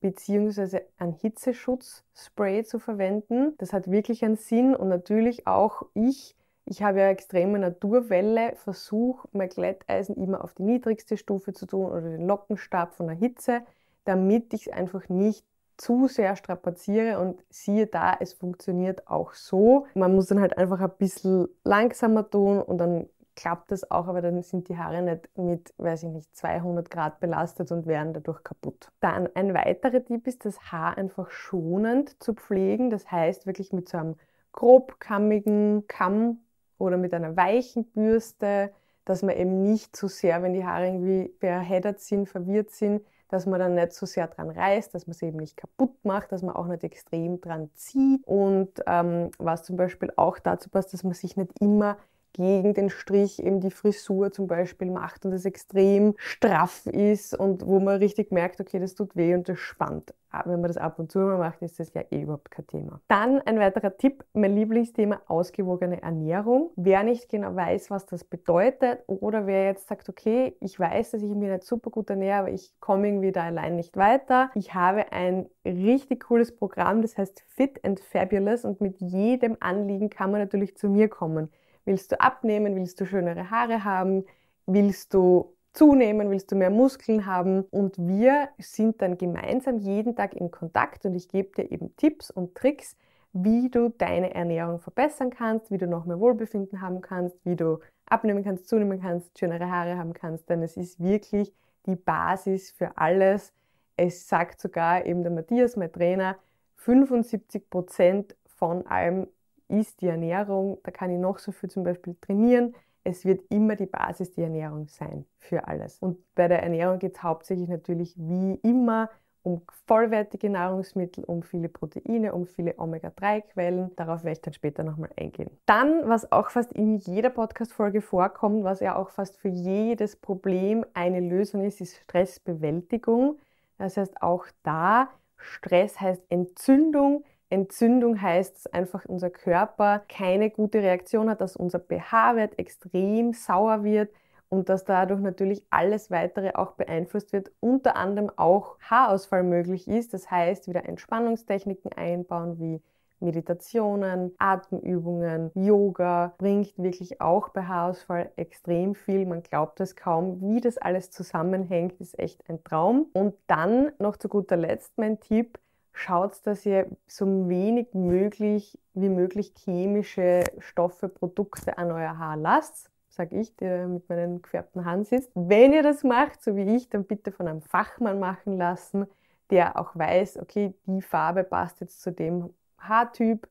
beziehungsweise 0.00 0.82
ein 0.98 1.12
Hitzeschutzspray 1.12 2.64
zu 2.64 2.78
verwenden. 2.78 3.54
Das 3.58 3.72
hat 3.72 3.90
wirklich 3.90 4.24
einen 4.24 4.36
Sinn 4.36 4.74
und 4.74 4.88
natürlich 4.88 5.46
auch 5.46 5.82
ich, 5.94 6.34
ich 6.64 6.82
habe 6.82 7.00
ja 7.00 7.08
extreme 7.08 7.58
Naturwelle, 7.58 8.54
versuche 8.56 9.28
mein 9.32 9.48
Glätteisen 9.48 10.16
immer 10.16 10.42
auf 10.42 10.54
die 10.54 10.62
niedrigste 10.62 11.16
Stufe 11.16 11.52
zu 11.52 11.66
tun 11.66 11.90
oder 11.90 12.02
den 12.02 12.26
Lockenstab 12.26 12.94
von 12.94 13.08
der 13.08 13.16
Hitze, 13.16 13.62
damit 14.04 14.54
ich 14.54 14.68
es 14.68 14.72
einfach 14.72 15.08
nicht 15.08 15.44
zu 15.80 16.08
sehr 16.08 16.36
strapaziere 16.36 17.18
und 17.18 17.42
siehe 17.48 17.86
da, 17.86 18.14
es 18.20 18.34
funktioniert 18.34 19.08
auch 19.08 19.32
so. 19.32 19.86
Man 19.94 20.14
muss 20.14 20.26
dann 20.26 20.40
halt 20.40 20.58
einfach 20.58 20.80
ein 20.80 20.90
bisschen 20.98 21.48
langsamer 21.64 22.28
tun 22.28 22.60
und 22.60 22.78
dann 22.78 23.08
klappt 23.34 23.70
das 23.70 23.90
auch, 23.90 24.06
aber 24.06 24.20
dann 24.20 24.42
sind 24.42 24.68
die 24.68 24.76
Haare 24.76 25.00
nicht 25.00 25.30
mit, 25.38 25.72
weiß 25.78 26.02
ich 26.02 26.10
nicht, 26.10 26.36
200 26.36 26.90
Grad 26.90 27.20
belastet 27.20 27.72
und 27.72 27.86
werden 27.86 28.12
dadurch 28.12 28.44
kaputt. 28.44 28.88
Dann 29.00 29.28
ein 29.34 29.54
weiterer 29.54 30.04
Tipp 30.04 30.26
ist, 30.26 30.44
das 30.44 30.70
Haar 30.70 30.98
einfach 30.98 31.30
schonend 31.30 32.22
zu 32.22 32.34
pflegen. 32.34 32.90
Das 32.90 33.10
heißt 33.10 33.46
wirklich 33.46 33.72
mit 33.72 33.88
so 33.88 33.96
einem 33.96 34.16
grobkammigen 34.52 35.86
Kamm 35.86 36.40
oder 36.76 36.98
mit 36.98 37.14
einer 37.14 37.36
weichen 37.36 37.84
Bürste, 37.84 38.72
dass 39.06 39.22
man 39.22 39.36
eben 39.36 39.62
nicht 39.62 39.96
zu 39.96 40.08
sehr, 40.08 40.42
wenn 40.42 40.52
die 40.52 40.66
Haare 40.66 40.88
irgendwie 40.88 41.32
verheddert 41.38 42.00
sind, 42.00 42.28
verwirrt 42.28 42.70
sind, 42.70 43.02
dass 43.30 43.46
man 43.46 43.60
dann 43.60 43.74
nicht 43.74 43.92
so 43.92 44.06
sehr 44.06 44.26
dran 44.28 44.50
reißt, 44.50 44.94
dass 44.94 45.06
man 45.06 45.12
es 45.12 45.22
eben 45.22 45.38
nicht 45.38 45.56
kaputt 45.56 45.94
macht, 46.04 46.32
dass 46.32 46.42
man 46.42 46.54
auch 46.54 46.66
nicht 46.66 46.84
extrem 46.84 47.40
dran 47.40 47.70
zieht. 47.74 48.26
Und 48.26 48.70
ähm, 48.86 49.30
was 49.38 49.62
zum 49.62 49.76
Beispiel 49.76 50.12
auch 50.16 50.38
dazu 50.38 50.70
passt, 50.70 50.92
dass 50.92 51.04
man 51.04 51.14
sich 51.14 51.36
nicht 51.36 51.52
immer 51.60 51.96
gegen 52.32 52.74
den 52.74 52.90
Strich 52.90 53.42
eben 53.42 53.60
die 53.60 53.70
Frisur 53.70 54.32
zum 54.32 54.46
Beispiel 54.46 54.90
macht 54.90 55.24
und 55.24 55.32
es 55.32 55.44
extrem 55.44 56.14
straff 56.16 56.86
ist 56.86 57.38
und 57.38 57.66
wo 57.66 57.80
man 57.80 57.96
richtig 57.98 58.32
merkt, 58.32 58.60
okay, 58.60 58.78
das 58.78 58.94
tut 58.94 59.16
weh 59.16 59.34
und 59.34 59.48
das 59.48 59.58
spannt. 59.58 60.14
Aber 60.32 60.52
wenn 60.52 60.60
man 60.60 60.68
das 60.68 60.76
ab 60.76 60.98
und 60.98 61.10
zu 61.10 61.18
mal 61.18 61.38
macht, 61.38 61.60
ist 61.62 61.80
das 61.80 61.92
ja 61.92 62.02
eh 62.10 62.22
überhaupt 62.22 62.50
kein 62.50 62.66
Thema. 62.66 63.00
Dann 63.08 63.40
ein 63.40 63.58
weiterer 63.58 63.96
Tipp, 63.96 64.24
mein 64.32 64.54
Lieblingsthema, 64.54 65.20
ausgewogene 65.26 66.02
Ernährung. 66.02 66.70
Wer 66.76 67.02
nicht 67.02 67.28
genau 67.28 67.54
weiß, 67.56 67.90
was 67.90 68.06
das 68.06 68.22
bedeutet 68.22 69.00
oder 69.08 69.46
wer 69.46 69.64
jetzt 69.64 69.88
sagt, 69.88 70.08
okay, 70.08 70.56
ich 70.60 70.78
weiß, 70.78 71.10
dass 71.10 71.22
ich 71.22 71.28
mich 71.28 71.50
nicht 71.50 71.64
super 71.64 71.90
gut 71.90 72.10
ernähre, 72.10 72.40
aber 72.40 72.50
ich 72.50 72.72
komme 72.78 73.08
irgendwie 73.08 73.32
da 73.32 73.42
allein 73.44 73.74
nicht 73.74 73.96
weiter. 73.96 74.50
Ich 74.54 74.72
habe 74.72 75.10
ein 75.12 75.46
richtig 75.64 76.24
cooles 76.24 76.54
Programm, 76.54 77.02
das 77.02 77.18
heißt 77.18 77.42
Fit 77.48 77.84
and 77.84 77.98
Fabulous 77.98 78.64
und 78.64 78.80
mit 78.80 79.00
jedem 79.00 79.56
Anliegen 79.58 80.10
kann 80.10 80.30
man 80.30 80.40
natürlich 80.40 80.76
zu 80.76 80.88
mir 80.88 81.08
kommen. 81.08 81.50
Willst 81.84 82.12
du 82.12 82.20
abnehmen? 82.20 82.76
Willst 82.76 83.00
du 83.00 83.06
schönere 83.06 83.50
Haare 83.50 83.84
haben? 83.84 84.24
Willst 84.66 85.14
du 85.14 85.54
zunehmen? 85.72 86.30
Willst 86.30 86.50
du 86.52 86.56
mehr 86.56 86.70
Muskeln 86.70 87.26
haben? 87.26 87.62
Und 87.70 87.96
wir 87.98 88.48
sind 88.58 89.00
dann 89.02 89.18
gemeinsam 89.18 89.78
jeden 89.78 90.16
Tag 90.16 90.34
in 90.34 90.50
Kontakt 90.50 91.04
und 91.06 91.14
ich 91.14 91.28
gebe 91.28 91.50
dir 91.54 91.70
eben 91.70 91.96
Tipps 91.96 92.30
und 92.30 92.54
Tricks, 92.54 92.96
wie 93.32 93.70
du 93.70 93.90
deine 93.90 94.34
Ernährung 94.34 94.80
verbessern 94.80 95.30
kannst, 95.30 95.70
wie 95.70 95.78
du 95.78 95.86
noch 95.86 96.04
mehr 96.04 96.18
Wohlbefinden 96.18 96.80
haben 96.80 97.00
kannst, 97.00 97.36
wie 97.44 97.56
du 97.56 97.78
abnehmen 98.06 98.42
kannst, 98.42 98.68
zunehmen 98.68 99.00
kannst, 99.00 99.38
schönere 99.38 99.70
Haare 99.70 99.96
haben 99.96 100.12
kannst, 100.12 100.48
denn 100.50 100.62
es 100.62 100.76
ist 100.76 101.00
wirklich 101.00 101.52
die 101.86 101.96
Basis 101.96 102.72
für 102.72 102.96
alles. 102.98 103.52
Es 103.96 104.28
sagt 104.28 104.60
sogar 104.60 105.06
eben 105.06 105.22
der 105.22 105.32
Matthias, 105.32 105.76
mein 105.76 105.92
Trainer, 105.92 106.36
75 106.76 107.70
Prozent 107.70 108.36
von 108.46 108.86
allem 108.86 109.28
ist 109.70 110.00
die 110.00 110.08
Ernährung. 110.08 110.78
Da 110.82 110.90
kann 110.90 111.10
ich 111.10 111.18
noch 111.18 111.38
so 111.38 111.52
viel 111.52 111.70
zum 111.70 111.84
Beispiel 111.84 112.16
trainieren. 112.20 112.74
Es 113.04 113.24
wird 113.24 113.42
immer 113.50 113.76
die 113.76 113.86
Basis 113.86 114.32
die 114.32 114.42
Ernährung 114.42 114.88
sein 114.88 115.24
für 115.38 115.66
alles. 115.66 115.98
Und 115.98 116.18
bei 116.34 116.48
der 116.48 116.62
Ernährung 116.62 116.98
geht 116.98 117.16
es 117.16 117.22
hauptsächlich 117.22 117.68
natürlich 117.68 118.14
wie 118.18 118.54
immer 118.62 119.08
um 119.42 119.62
vollwertige 119.86 120.50
Nahrungsmittel, 120.50 121.24
um 121.24 121.42
viele 121.42 121.68
Proteine, 121.68 122.34
um 122.34 122.46
viele 122.46 122.78
Omega-3-Quellen. 122.78 123.96
Darauf 123.96 124.22
werde 124.22 124.32
ich 124.32 124.42
dann 124.42 124.52
später 124.52 124.82
nochmal 124.82 125.10
eingehen. 125.16 125.50
Dann, 125.66 126.08
was 126.08 126.30
auch 126.30 126.50
fast 126.50 126.72
in 126.72 126.98
jeder 126.98 127.30
Podcast-Folge 127.30 128.02
vorkommt, 128.02 128.64
was 128.64 128.80
ja 128.80 128.96
auch 128.96 129.08
fast 129.08 129.38
für 129.38 129.48
jedes 129.48 130.16
Problem 130.16 130.84
eine 130.92 131.20
Lösung 131.20 131.64
ist, 131.64 131.80
ist 131.80 131.96
Stressbewältigung. 131.96 133.38
Das 133.78 133.96
heißt, 133.96 134.20
auch 134.20 134.44
da, 134.62 135.08
Stress 135.36 135.98
heißt 136.00 136.22
Entzündung. 136.28 137.24
Entzündung 137.50 138.20
heißt, 138.20 138.56
dass 138.56 138.66
einfach 138.68 139.04
unser 139.06 139.30
Körper 139.30 140.02
keine 140.08 140.50
gute 140.50 140.78
Reaktion 140.78 141.28
hat, 141.28 141.40
dass 141.40 141.56
unser 141.56 141.80
pH-Wert 141.80 142.58
extrem 142.58 143.32
sauer 143.32 143.84
wird, 143.84 144.10
und 144.50 144.68
dass 144.68 144.84
dadurch 144.84 145.20
natürlich 145.20 145.64
alles 145.70 146.10
weitere 146.10 146.52
auch 146.54 146.72
beeinflusst 146.72 147.32
wird, 147.32 147.50
unter 147.60 147.96
anderem 147.96 148.30
auch 148.36 148.78
Haarausfall 148.80 149.44
möglich 149.44 149.88
ist. 149.88 150.12
Das 150.12 150.30
heißt, 150.30 150.68
wieder 150.68 150.84
Entspannungstechniken 150.86 151.92
einbauen 151.92 152.58
wie 152.58 152.82
Meditationen, 153.20 154.32
Atemübungen, 154.38 155.52
Yoga 155.54 156.34
bringt 156.38 156.76
wirklich 156.78 157.20
auch 157.20 157.50
bei 157.50 157.62
Haarausfall 157.64 158.32
extrem 158.36 158.94
viel. 158.94 159.24
Man 159.24 159.42
glaubt 159.42 159.78
es 159.80 159.94
kaum, 159.94 160.40
wie 160.40 160.60
das 160.60 160.78
alles 160.78 161.10
zusammenhängt, 161.10 162.00
ist 162.00 162.18
echt 162.18 162.42
ein 162.48 162.64
Traum. 162.64 163.06
Und 163.12 163.34
dann 163.46 163.92
noch 163.98 164.16
zu 164.16 164.28
guter 164.28 164.56
Letzt 164.56 164.98
mein 164.98 165.20
Tipp, 165.20 165.58
schaut, 165.92 166.46
dass 166.46 166.64
ihr 166.66 166.86
so 167.06 167.48
wenig 167.48 167.94
möglich 167.94 168.78
wie 168.94 169.08
möglich 169.08 169.52
chemische 169.56 170.44
Stoffe, 170.58 171.08
Produkte 171.08 171.78
an 171.78 171.90
euer 171.90 172.18
Haar 172.18 172.36
lasst 172.36 172.90
sage 173.10 173.36
ich, 173.38 173.54
der 173.56 173.86
mit 173.86 174.08
meinen 174.08 174.40
gefärbten 174.40 174.84
Haaren 174.84 175.04
sitzt. 175.04 175.30
Wenn 175.34 175.72
ihr 175.72 175.82
das 175.82 176.04
macht, 176.04 176.42
so 176.42 176.56
wie 176.56 176.76
ich, 176.76 176.88
dann 176.88 177.04
bitte 177.04 177.32
von 177.32 177.48
einem 177.48 177.60
Fachmann 177.60 178.18
machen 178.18 178.56
lassen, 178.56 179.06
der 179.50 179.78
auch 179.78 179.94
weiß, 179.94 180.38
okay, 180.38 180.72
die 180.86 181.02
Farbe 181.02 181.44
passt 181.44 181.80
jetzt 181.80 182.00
zu 182.00 182.12
dem 182.12 182.54
Haartyp 182.78 183.48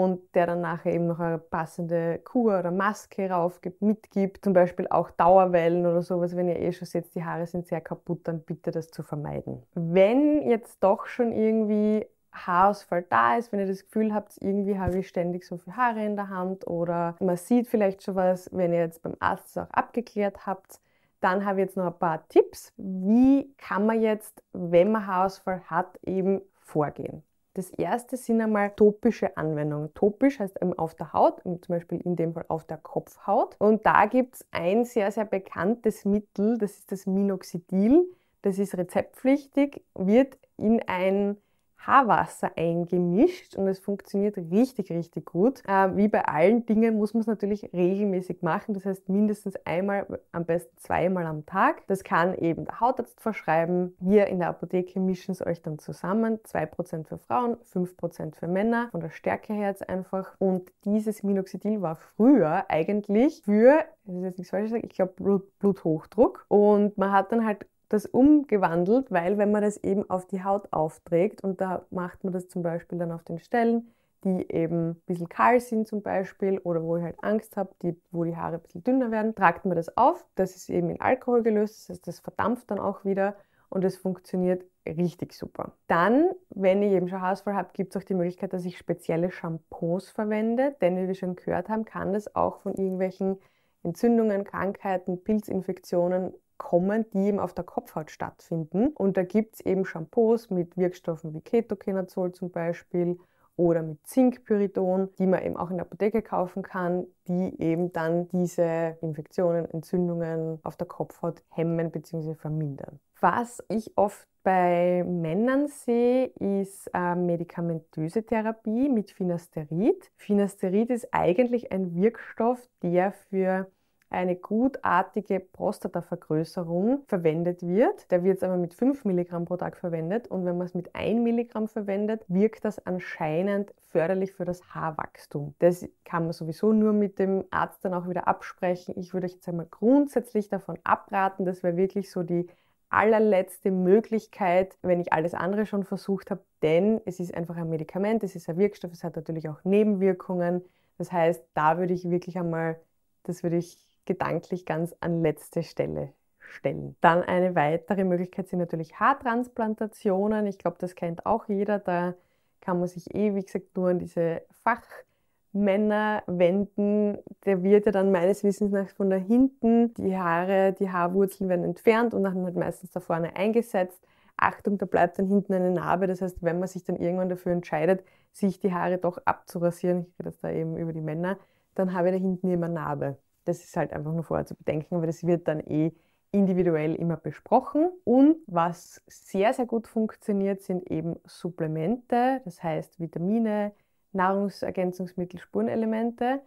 und 0.00 0.34
der 0.34 0.46
dann 0.46 0.60
nachher 0.60 0.92
eben 0.92 1.06
noch 1.06 1.20
eine 1.20 1.38
passende 1.38 2.18
Kur 2.18 2.58
oder 2.58 2.70
Maske 2.70 3.30
raufgibt, 3.30 3.82
mitgibt. 3.82 4.44
Zum 4.44 4.52
Beispiel 4.52 4.86
auch 4.88 5.10
Dauerwellen 5.10 5.86
oder 5.86 6.02
sowas, 6.02 6.36
wenn 6.36 6.48
ihr 6.48 6.58
eh 6.58 6.72
schon 6.72 6.86
seht, 6.86 7.14
die 7.14 7.24
Haare 7.24 7.46
sind 7.46 7.66
sehr 7.66 7.80
kaputt, 7.80 8.20
dann 8.24 8.40
bitte 8.40 8.70
das 8.70 8.88
zu 8.90 9.02
vermeiden. 9.02 9.62
Wenn 9.74 10.48
jetzt 10.48 10.82
doch 10.82 11.06
schon 11.06 11.32
irgendwie 11.32 12.06
Haarausfall 12.32 13.02
da 13.08 13.36
ist, 13.36 13.52
wenn 13.52 13.60
ihr 13.60 13.66
das 13.66 13.84
Gefühl 13.84 14.12
habt, 14.12 14.36
irgendwie 14.40 14.78
habe 14.78 14.98
ich 14.98 15.08
ständig 15.08 15.46
so 15.46 15.56
viele 15.56 15.76
Haare 15.76 16.04
in 16.04 16.16
der 16.16 16.28
Hand 16.28 16.66
oder 16.66 17.16
man 17.20 17.36
sieht 17.36 17.68
vielleicht 17.68 18.02
schon 18.02 18.16
was, 18.16 18.50
wenn 18.52 18.72
ihr 18.72 18.80
jetzt 18.80 19.02
beim 19.02 19.16
Arzt 19.20 19.58
auch 19.58 19.70
abgeklärt 19.70 20.46
habt, 20.46 20.80
dann 21.20 21.44
habe 21.44 21.60
ich 21.60 21.66
jetzt 21.66 21.76
noch 21.76 21.86
ein 21.86 21.98
paar 21.98 22.28
Tipps. 22.28 22.72
Wie 22.76 23.54
kann 23.56 23.86
man 23.86 24.00
jetzt, 24.00 24.42
wenn 24.52 24.92
man 24.92 25.06
Haarausfall 25.06 25.62
hat, 25.66 25.98
eben 26.02 26.42
vorgehen? 26.60 27.22
Das 27.54 27.70
erste 27.70 28.16
sind 28.16 28.40
einmal 28.40 28.70
topische 28.70 29.36
Anwendungen. 29.36 29.94
Topisch 29.94 30.40
heißt 30.40 30.60
auf 30.76 30.96
der 30.96 31.12
Haut, 31.12 31.42
zum 31.42 31.60
Beispiel 31.68 32.00
in 32.00 32.16
dem 32.16 32.34
Fall 32.34 32.44
auf 32.48 32.64
der 32.64 32.78
Kopfhaut. 32.78 33.54
Und 33.60 33.86
da 33.86 34.06
gibt 34.06 34.34
es 34.34 34.46
ein 34.50 34.84
sehr, 34.84 35.12
sehr 35.12 35.24
bekanntes 35.24 36.04
Mittel, 36.04 36.58
das 36.58 36.78
ist 36.78 36.90
das 36.90 37.06
Minoxidil. 37.06 38.06
Das 38.42 38.58
ist 38.58 38.76
rezeptpflichtig, 38.76 39.82
wird 39.94 40.36
in 40.58 40.82
ein 40.86 41.38
Haarwasser 41.86 42.52
eingemischt 42.56 43.56
und 43.56 43.68
es 43.68 43.78
funktioniert 43.78 44.36
richtig, 44.36 44.90
richtig 44.90 45.26
gut. 45.26 45.62
Äh, 45.66 45.96
wie 45.96 46.08
bei 46.08 46.24
allen 46.24 46.66
Dingen 46.66 46.96
muss 46.96 47.14
man 47.14 47.22
es 47.22 47.26
natürlich 47.26 47.72
regelmäßig 47.72 48.42
machen, 48.42 48.74
das 48.74 48.84
heißt 48.84 49.08
mindestens 49.08 49.56
einmal, 49.64 50.20
am 50.32 50.44
besten 50.44 50.76
zweimal 50.78 51.26
am 51.26 51.46
Tag. 51.46 51.86
Das 51.86 52.04
kann 52.04 52.34
eben 52.34 52.64
der 52.64 52.80
Hautarzt 52.80 53.20
verschreiben. 53.20 53.94
Wir 54.00 54.26
in 54.26 54.38
der 54.38 54.48
Apotheke 54.48 55.00
mischen 55.00 55.32
es 55.32 55.44
euch 55.44 55.62
dann 55.62 55.78
zusammen. 55.78 56.38
2% 56.44 57.06
für 57.06 57.18
Frauen, 57.18 57.56
5% 57.72 58.34
für 58.34 58.48
Männer, 58.48 58.88
von 58.90 59.00
der 59.00 59.10
Stärke 59.10 59.52
her 59.52 59.68
jetzt 59.68 59.88
einfach. 59.88 60.34
Und 60.38 60.70
dieses 60.84 61.22
Minoxidil 61.22 61.82
war 61.82 61.96
früher 61.96 62.64
eigentlich 62.68 63.42
für, 63.44 63.84
das 64.04 64.16
ist 64.16 64.22
jetzt 64.24 64.38
nichts 64.38 64.50
falsches, 64.50 64.78
ich 64.82 64.90
glaube 64.90 65.12
Blut, 65.14 65.58
Bluthochdruck. 65.58 66.44
Und 66.48 66.96
man 66.98 67.12
hat 67.12 67.32
dann 67.32 67.44
halt 67.44 67.66
das 67.94 68.06
umgewandelt, 68.06 69.10
weil 69.10 69.38
wenn 69.38 69.52
man 69.52 69.62
das 69.62 69.76
eben 69.78 70.08
auf 70.10 70.26
die 70.26 70.42
Haut 70.42 70.72
aufträgt 70.72 71.42
und 71.42 71.60
da 71.60 71.86
macht 71.90 72.24
man 72.24 72.32
das 72.32 72.48
zum 72.48 72.62
Beispiel 72.62 72.98
dann 72.98 73.12
auf 73.12 73.22
den 73.22 73.38
Stellen, 73.38 73.88
die 74.24 74.50
eben 74.50 74.90
ein 74.90 75.02
bisschen 75.06 75.28
kahl 75.28 75.60
sind 75.60 75.86
zum 75.86 76.02
Beispiel 76.02 76.58
oder 76.58 76.82
wo 76.82 76.96
ich 76.96 77.02
halt 77.02 77.22
Angst 77.22 77.56
habe, 77.56 77.70
die, 77.82 77.96
wo 78.10 78.24
die 78.24 78.36
Haare 78.36 78.56
ein 78.56 78.62
bisschen 78.62 78.82
dünner 78.82 79.10
werden, 79.10 79.34
tragt 79.34 79.64
man 79.64 79.76
das 79.76 79.96
auf. 79.96 80.24
Das 80.34 80.56
ist 80.56 80.70
eben 80.70 80.90
in 80.90 81.00
Alkohol 81.00 81.42
gelöst, 81.42 81.82
das 81.82 81.96
heißt, 81.96 82.08
das 82.08 82.20
verdampft 82.20 82.70
dann 82.70 82.78
auch 82.78 83.04
wieder 83.04 83.36
und 83.68 83.84
es 83.84 83.96
funktioniert 83.96 84.64
richtig 84.86 85.32
super. 85.32 85.72
Dann, 85.86 86.30
wenn 86.50 86.82
ich 86.82 86.92
eben 86.92 87.08
schon 87.08 87.20
Haarausfall 87.20 87.54
habe, 87.54 87.70
gibt 87.74 87.94
es 87.94 88.02
auch 88.02 88.06
die 88.06 88.14
Möglichkeit, 88.14 88.52
dass 88.52 88.64
ich 88.64 88.78
spezielle 88.78 89.30
Shampoos 89.30 90.10
verwende, 90.10 90.74
denn 90.80 90.96
wie 90.96 91.06
wir 91.06 91.14
schon 91.14 91.36
gehört 91.36 91.68
haben, 91.68 91.84
kann 91.84 92.12
das 92.12 92.34
auch 92.34 92.60
von 92.60 92.74
irgendwelchen 92.74 93.38
Entzündungen, 93.82 94.44
Krankheiten, 94.44 95.22
Pilzinfektionen 95.22 96.32
kommen, 96.64 97.04
die 97.10 97.26
eben 97.26 97.38
auf 97.38 97.52
der 97.52 97.64
Kopfhaut 97.64 98.10
stattfinden. 98.10 98.88
Und 98.88 99.18
da 99.18 99.22
gibt 99.22 99.56
es 99.56 99.60
eben 99.60 99.84
Shampoos 99.84 100.48
mit 100.48 100.78
Wirkstoffen 100.78 101.34
wie 101.34 101.42
Ketokenazol 101.42 102.32
zum 102.32 102.50
Beispiel 102.50 103.18
oder 103.56 103.82
mit 103.82 104.04
Zinkpyridon, 104.06 105.10
die 105.18 105.26
man 105.26 105.42
eben 105.44 105.58
auch 105.58 105.70
in 105.70 105.76
der 105.76 105.84
Apotheke 105.86 106.22
kaufen 106.22 106.62
kann, 106.62 107.06
die 107.28 107.60
eben 107.60 107.92
dann 107.92 108.28
diese 108.28 108.96
Infektionen, 109.02 109.66
Entzündungen 109.66 110.58
auf 110.64 110.76
der 110.76 110.86
Kopfhaut 110.86 111.42
hemmen 111.50 111.90
bzw. 111.90 112.34
vermindern. 112.34 112.98
Was 113.20 113.62
ich 113.68 113.92
oft 113.96 114.26
bei 114.42 115.04
Männern 115.06 115.68
sehe, 115.68 116.26
ist 116.38 116.90
äh, 116.94 117.14
medikamentöse 117.14 118.24
Therapie 118.24 118.88
mit 118.88 119.10
Finasterid. 119.10 120.10
Finasterid 120.16 120.88
ist 120.90 121.08
eigentlich 121.12 121.72
ein 121.72 121.94
Wirkstoff, 121.94 122.66
der 122.82 123.12
für 123.12 123.70
eine 124.14 124.36
gutartige 124.36 125.40
Prostatavergrößerung 125.40 127.04
verwendet 127.06 127.62
wird. 127.62 128.10
Der 128.10 128.24
wird 128.24 128.42
aber 128.42 128.56
mit 128.56 128.74
5 128.74 129.04
Milligramm 129.04 129.44
pro 129.44 129.56
Tag 129.56 129.76
verwendet 129.76 130.28
und 130.28 130.44
wenn 130.44 130.56
man 130.56 130.66
es 130.66 130.74
mit 130.74 130.94
1 130.94 131.20
Milligramm 131.20 131.68
verwendet, 131.68 132.24
wirkt 132.28 132.64
das 132.64 132.84
anscheinend 132.86 133.74
förderlich 133.90 134.32
für 134.32 134.44
das 134.44 134.62
Haarwachstum. 134.74 135.54
Das 135.58 135.86
kann 136.04 136.24
man 136.24 136.32
sowieso 136.32 136.72
nur 136.72 136.92
mit 136.92 137.18
dem 137.18 137.44
Arzt 137.50 137.84
dann 137.84 137.94
auch 137.94 138.08
wieder 138.08 138.28
absprechen. 138.28 138.94
Ich 138.96 139.12
würde 139.12 139.26
euch 139.26 139.34
jetzt 139.34 139.48
einmal 139.48 139.66
grundsätzlich 139.70 140.48
davon 140.48 140.78
abraten, 140.84 141.44
das 141.44 141.62
wäre 141.62 141.76
wirklich 141.76 142.10
so 142.10 142.22
die 142.22 142.46
allerletzte 142.94 143.70
Möglichkeit, 143.70 144.76
wenn 144.82 145.00
ich 145.00 145.12
alles 145.12 145.34
andere 145.34 145.66
schon 145.66 145.84
versucht 145.84 146.30
habe, 146.30 146.44
denn 146.62 147.00
es 147.04 147.18
ist 147.18 147.34
einfach 147.34 147.56
ein 147.56 147.68
Medikament, 147.68 148.22
es 148.22 148.36
ist 148.36 148.48
ein 148.48 148.56
Wirkstoff, 148.56 148.92
es 148.92 149.02
hat 149.02 149.16
natürlich 149.16 149.48
auch 149.48 149.64
Nebenwirkungen. 149.64 150.62
Das 150.98 151.10
heißt, 151.10 151.44
da 151.54 151.78
würde 151.78 151.92
ich 151.92 152.08
wirklich 152.08 152.38
einmal, 152.38 152.78
das 153.24 153.42
würde 153.42 153.56
ich 153.56 153.93
gedanklich 154.06 154.66
ganz 154.66 154.94
an 155.00 155.22
letzte 155.22 155.62
Stelle 155.62 156.12
stellen. 156.38 156.96
Dann 157.00 157.22
eine 157.22 157.54
weitere 157.54 158.04
Möglichkeit 158.04 158.48
sind 158.48 158.58
natürlich 158.58 158.98
Haartransplantationen. 159.00 160.46
Ich 160.46 160.58
glaube, 160.58 160.76
das 160.78 160.94
kennt 160.94 161.26
auch 161.26 161.48
jeder. 161.48 161.78
Da 161.78 162.14
kann 162.60 162.78
man 162.78 162.88
sich 162.88 163.14
eh, 163.14 163.34
wie 163.34 163.42
gesagt, 163.42 163.76
nur 163.76 163.90
an 163.90 163.98
diese 163.98 164.42
Fachmänner 164.62 166.22
wenden. 166.26 167.18
Der 167.44 167.62
wird 167.62 167.86
ja 167.86 167.92
dann 167.92 168.12
meines 168.12 168.44
Wissens 168.44 168.72
nach 168.72 168.88
von 168.88 169.10
da 169.10 169.16
hinten, 169.16 169.92
die 169.94 170.16
Haare, 170.16 170.72
die 170.72 170.90
Haarwurzeln 170.90 171.48
werden 171.48 171.64
entfernt 171.64 172.14
und 172.14 172.24
dann 172.24 172.44
halt 172.44 172.56
meistens 172.56 172.90
da 172.92 173.00
vorne 173.00 173.36
eingesetzt. 173.36 174.00
Achtung, 174.36 174.78
da 174.78 174.86
bleibt 174.86 175.18
dann 175.18 175.28
hinten 175.28 175.54
eine 175.54 175.70
Narbe. 175.70 176.06
Das 176.06 176.20
heißt, 176.20 176.38
wenn 176.42 176.58
man 176.58 176.68
sich 176.68 176.84
dann 176.84 176.96
irgendwann 176.96 177.28
dafür 177.28 177.52
entscheidet, 177.52 178.04
sich 178.32 178.58
die 178.58 178.72
Haare 178.72 178.98
doch 178.98 179.18
abzurasieren, 179.24 180.06
ich 180.08 180.18
rede 180.18 180.30
jetzt 180.30 180.42
da 180.42 180.50
eben 180.50 180.76
über 180.76 180.92
die 180.92 181.00
Männer, 181.00 181.38
dann 181.74 181.92
habe 181.92 182.08
ich 182.08 182.14
da 182.14 182.20
hinten 182.20 182.50
immer 182.50 182.68
Narbe. 182.68 183.16
Das 183.44 183.62
ist 183.64 183.76
halt 183.76 183.92
einfach 183.92 184.12
nur 184.12 184.24
vorher 184.24 184.46
zu 184.46 184.54
bedenken, 184.54 184.96
aber 184.96 185.06
das 185.06 185.26
wird 185.26 185.48
dann 185.48 185.60
eh 185.60 185.92
individuell 186.32 186.94
immer 186.96 187.16
besprochen. 187.16 187.90
Und 188.04 188.36
was 188.46 189.02
sehr, 189.06 189.52
sehr 189.54 189.66
gut 189.66 189.86
funktioniert, 189.86 190.62
sind 190.62 190.90
eben 190.90 191.16
Supplemente, 191.24 192.42
das 192.44 192.62
heißt 192.62 192.98
Vitamine, 192.98 193.72
Nahrungsergänzungsmittel, 194.12 195.38
Spurenelemente. 195.40 196.40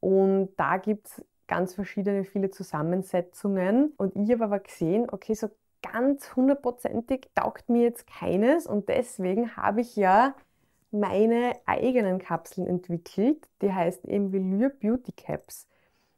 Und 0.00 0.50
da 0.56 0.76
gibt 0.76 1.06
es 1.06 1.24
ganz 1.46 1.74
verschiedene, 1.74 2.24
viele 2.24 2.50
Zusammensetzungen. 2.50 3.92
Und 3.96 4.14
ich 4.16 4.30
habe 4.30 4.44
aber 4.44 4.60
gesehen, 4.60 5.06
okay, 5.10 5.34
so 5.34 5.48
ganz 5.82 6.36
hundertprozentig 6.36 7.30
taugt 7.34 7.68
mir 7.68 7.82
jetzt 7.82 8.06
keines. 8.06 8.66
Und 8.66 8.88
deswegen 8.88 9.56
habe 9.56 9.80
ich 9.80 9.96
ja 9.96 10.34
meine 10.90 11.54
eigenen 11.66 12.18
Kapseln 12.18 12.66
entwickelt. 12.66 13.48
Die 13.62 13.72
heißen 13.72 14.08
eben 14.10 14.32
Velour 14.32 14.70
Beauty 14.70 15.12
Caps 15.12 15.66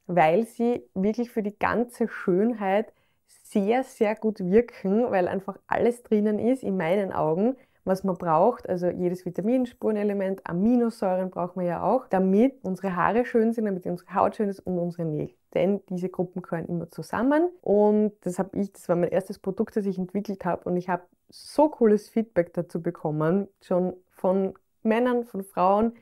weil 0.06 0.46
sie 0.46 0.82
wirklich 0.94 1.30
für 1.30 1.42
die 1.42 1.58
ganze 1.58 2.08
Schönheit 2.08 2.92
sehr, 3.26 3.84
sehr 3.84 4.14
gut 4.14 4.40
wirken, 4.40 5.10
weil 5.10 5.28
einfach 5.28 5.58
alles 5.66 6.02
drinnen 6.02 6.38
ist, 6.38 6.62
in 6.62 6.76
meinen 6.76 7.12
Augen, 7.12 7.56
was 7.84 8.04
man 8.04 8.16
braucht, 8.16 8.68
also 8.68 8.88
jedes 8.88 9.26
Vitamin, 9.26 9.66
Spurenelement, 9.66 10.46
Aminosäuren 10.46 11.30
braucht 11.30 11.56
man 11.56 11.66
ja 11.66 11.82
auch, 11.82 12.06
damit 12.08 12.62
unsere 12.62 12.94
Haare 12.94 13.24
schön 13.24 13.52
sind, 13.52 13.64
damit 13.64 13.86
unsere 13.86 14.14
Haut 14.14 14.36
schön 14.36 14.48
ist 14.48 14.60
und 14.60 14.78
unsere 14.78 15.04
Nägel. 15.04 15.34
Denn 15.54 15.80
diese 15.88 16.08
Gruppen 16.08 16.42
gehören 16.42 16.66
immer 16.66 16.90
zusammen. 16.90 17.50
Und 17.60 18.12
das 18.22 18.38
habe 18.38 18.58
ich, 18.58 18.72
das 18.72 18.88
war 18.88 18.96
mein 18.96 19.10
erstes 19.10 19.38
Produkt, 19.38 19.76
das 19.76 19.84
ich 19.84 19.98
entwickelt 19.98 20.44
habe. 20.44 20.68
Und 20.68 20.76
ich 20.76 20.88
habe 20.88 21.02
so 21.28 21.68
cooles 21.68 22.08
Feedback 22.08 22.52
dazu 22.54 22.80
bekommen, 22.80 23.48
schon 23.60 23.94
von 24.10 24.54
Männern, 24.82 25.24
von 25.24 25.42
Frauen, 25.42 25.94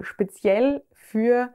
speziell 0.00 0.84
für 0.92 1.52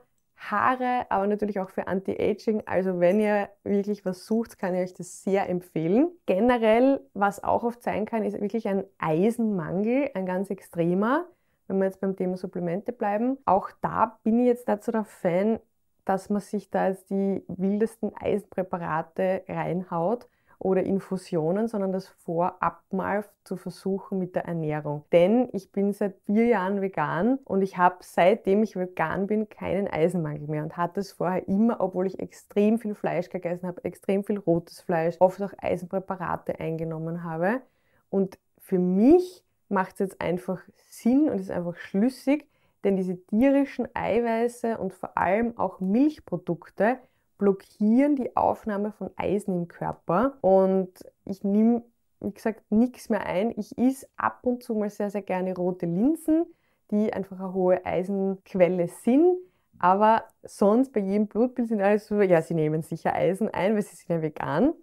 Haare, 0.51 1.05
aber 1.09 1.27
natürlich 1.27 1.59
auch 1.59 1.69
für 1.69 1.87
Anti-Aging. 1.87 2.63
Also 2.65 2.99
wenn 2.99 3.19
ihr 3.19 3.49
wirklich 3.63 4.05
was 4.05 4.25
sucht, 4.25 4.59
kann 4.59 4.75
ich 4.75 4.81
euch 4.81 4.93
das 4.93 5.23
sehr 5.23 5.49
empfehlen. 5.49 6.11
Generell, 6.25 7.01
was 7.13 7.43
auch 7.43 7.63
oft 7.63 7.83
sein 7.83 8.05
kann, 8.05 8.23
ist 8.23 8.39
wirklich 8.39 8.67
ein 8.67 8.83
Eisenmangel, 8.97 10.11
ein 10.13 10.25
ganz 10.25 10.49
extremer. 10.49 11.25
Wenn 11.67 11.77
wir 11.77 11.85
jetzt 11.85 12.01
beim 12.01 12.15
Thema 12.15 12.37
Supplemente 12.37 12.91
bleiben, 12.91 13.37
auch 13.45 13.69
da 13.81 14.19
bin 14.23 14.39
ich 14.39 14.45
jetzt 14.45 14.67
so 14.83 14.91
der 14.91 15.05
Fan, 15.05 15.59
dass 16.05 16.29
man 16.29 16.41
sich 16.41 16.69
da 16.69 16.89
jetzt 16.89 17.09
die 17.09 17.43
wildesten 17.47 18.11
Eisenpräparate 18.15 19.43
reinhaut, 19.47 20.27
oder 20.63 20.83
Infusionen, 20.83 21.67
sondern 21.67 21.91
das 21.91 22.07
vorab 22.07 22.81
mal 22.91 23.25
zu 23.43 23.57
versuchen 23.57 24.17
mit 24.17 24.35
der 24.35 24.45
Ernährung. 24.45 25.03
Denn 25.11 25.49
ich 25.51 25.71
bin 25.71 25.93
seit 25.93 26.15
vier 26.25 26.45
Jahren 26.45 26.81
vegan 26.81 27.39
und 27.43 27.61
ich 27.61 27.77
habe 27.77 27.97
seitdem 27.99 28.63
ich 28.63 28.75
vegan 28.75 29.27
bin 29.27 29.49
keinen 29.49 29.87
Eisenmangel 29.87 30.47
mehr 30.47 30.63
und 30.63 30.77
hatte 30.77 31.01
es 31.01 31.11
vorher 31.11 31.47
immer, 31.47 31.81
obwohl 31.81 32.07
ich 32.07 32.19
extrem 32.19 32.79
viel 32.79 32.95
Fleisch 32.95 33.29
gegessen 33.29 33.67
habe, 33.67 33.83
extrem 33.83 34.23
viel 34.23 34.39
rotes 34.39 34.79
Fleisch, 34.79 35.17
oft 35.19 35.41
auch 35.41 35.53
Eisenpräparate 35.57 36.59
eingenommen 36.59 37.23
habe. 37.23 37.61
Und 38.09 38.39
für 38.59 38.79
mich 38.79 39.43
macht 39.67 39.93
es 39.93 39.99
jetzt 39.99 40.21
einfach 40.21 40.61
Sinn 40.89 41.29
und 41.29 41.39
ist 41.39 41.51
einfach 41.51 41.75
schlüssig, 41.75 42.47
denn 42.83 42.95
diese 42.95 43.17
tierischen 43.25 43.87
Eiweiße 43.93 44.77
und 44.77 44.93
vor 44.93 45.17
allem 45.17 45.57
auch 45.57 45.79
Milchprodukte 45.79 46.99
blockieren 47.37 48.15
die 48.15 48.35
Aufnahme 48.35 48.91
von 48.91 49.09
Eisen 49.15 49.55
im 49.55 49.67
Körper 49.67 50.37
und 50.41 50.91
ich 51.25 51.43
nehme, 51.43 51.83
wie 52.19 52.33
gesagt, 52.33 52.63
nichts 52.71 53.09
mehr 53.09 53.25
ein. 53.25 53.51
Ich 53.57 53.77
esse 53.77 54.07
ab 54.15 54.39
und 54.43 54.63
zu 54.63 54.75
mal 54.75 54.89
sehr, 54.89 55.09
sehr 55.09 55.21
gerne 55.21 55.55
rote 55.55 55.85
Linsen, 55.85 56.45
die 56.91 57.11
einfach 57.11 57.39
eine 57.39 57.53
hohe 57.53 57.85
Eisenquelle 57.85 58.87
sind. 58.87 59.37
Aber 59.79 60.23
sonst 60.43 60.93
bei 60.93 61.01
jedem 61.01 61.27
Blutbild 61.27 61.67
sind 61.67 61.81
alle 61.81 61.99
so, 61.99 62.21
ja, 62.21 62.41
sie 62.41 62.53
nehmen 62.53 62.83
sicher 62.83 63.13
Eisen 63.13 63.49
ein, 63.49 63.75
weil 63.75 63.81
sie 63.81 63.95
sind 63.95 64.09
ja 64.09 64.21
vegan. 64.21 64.73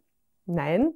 Nein. 0.46 0.92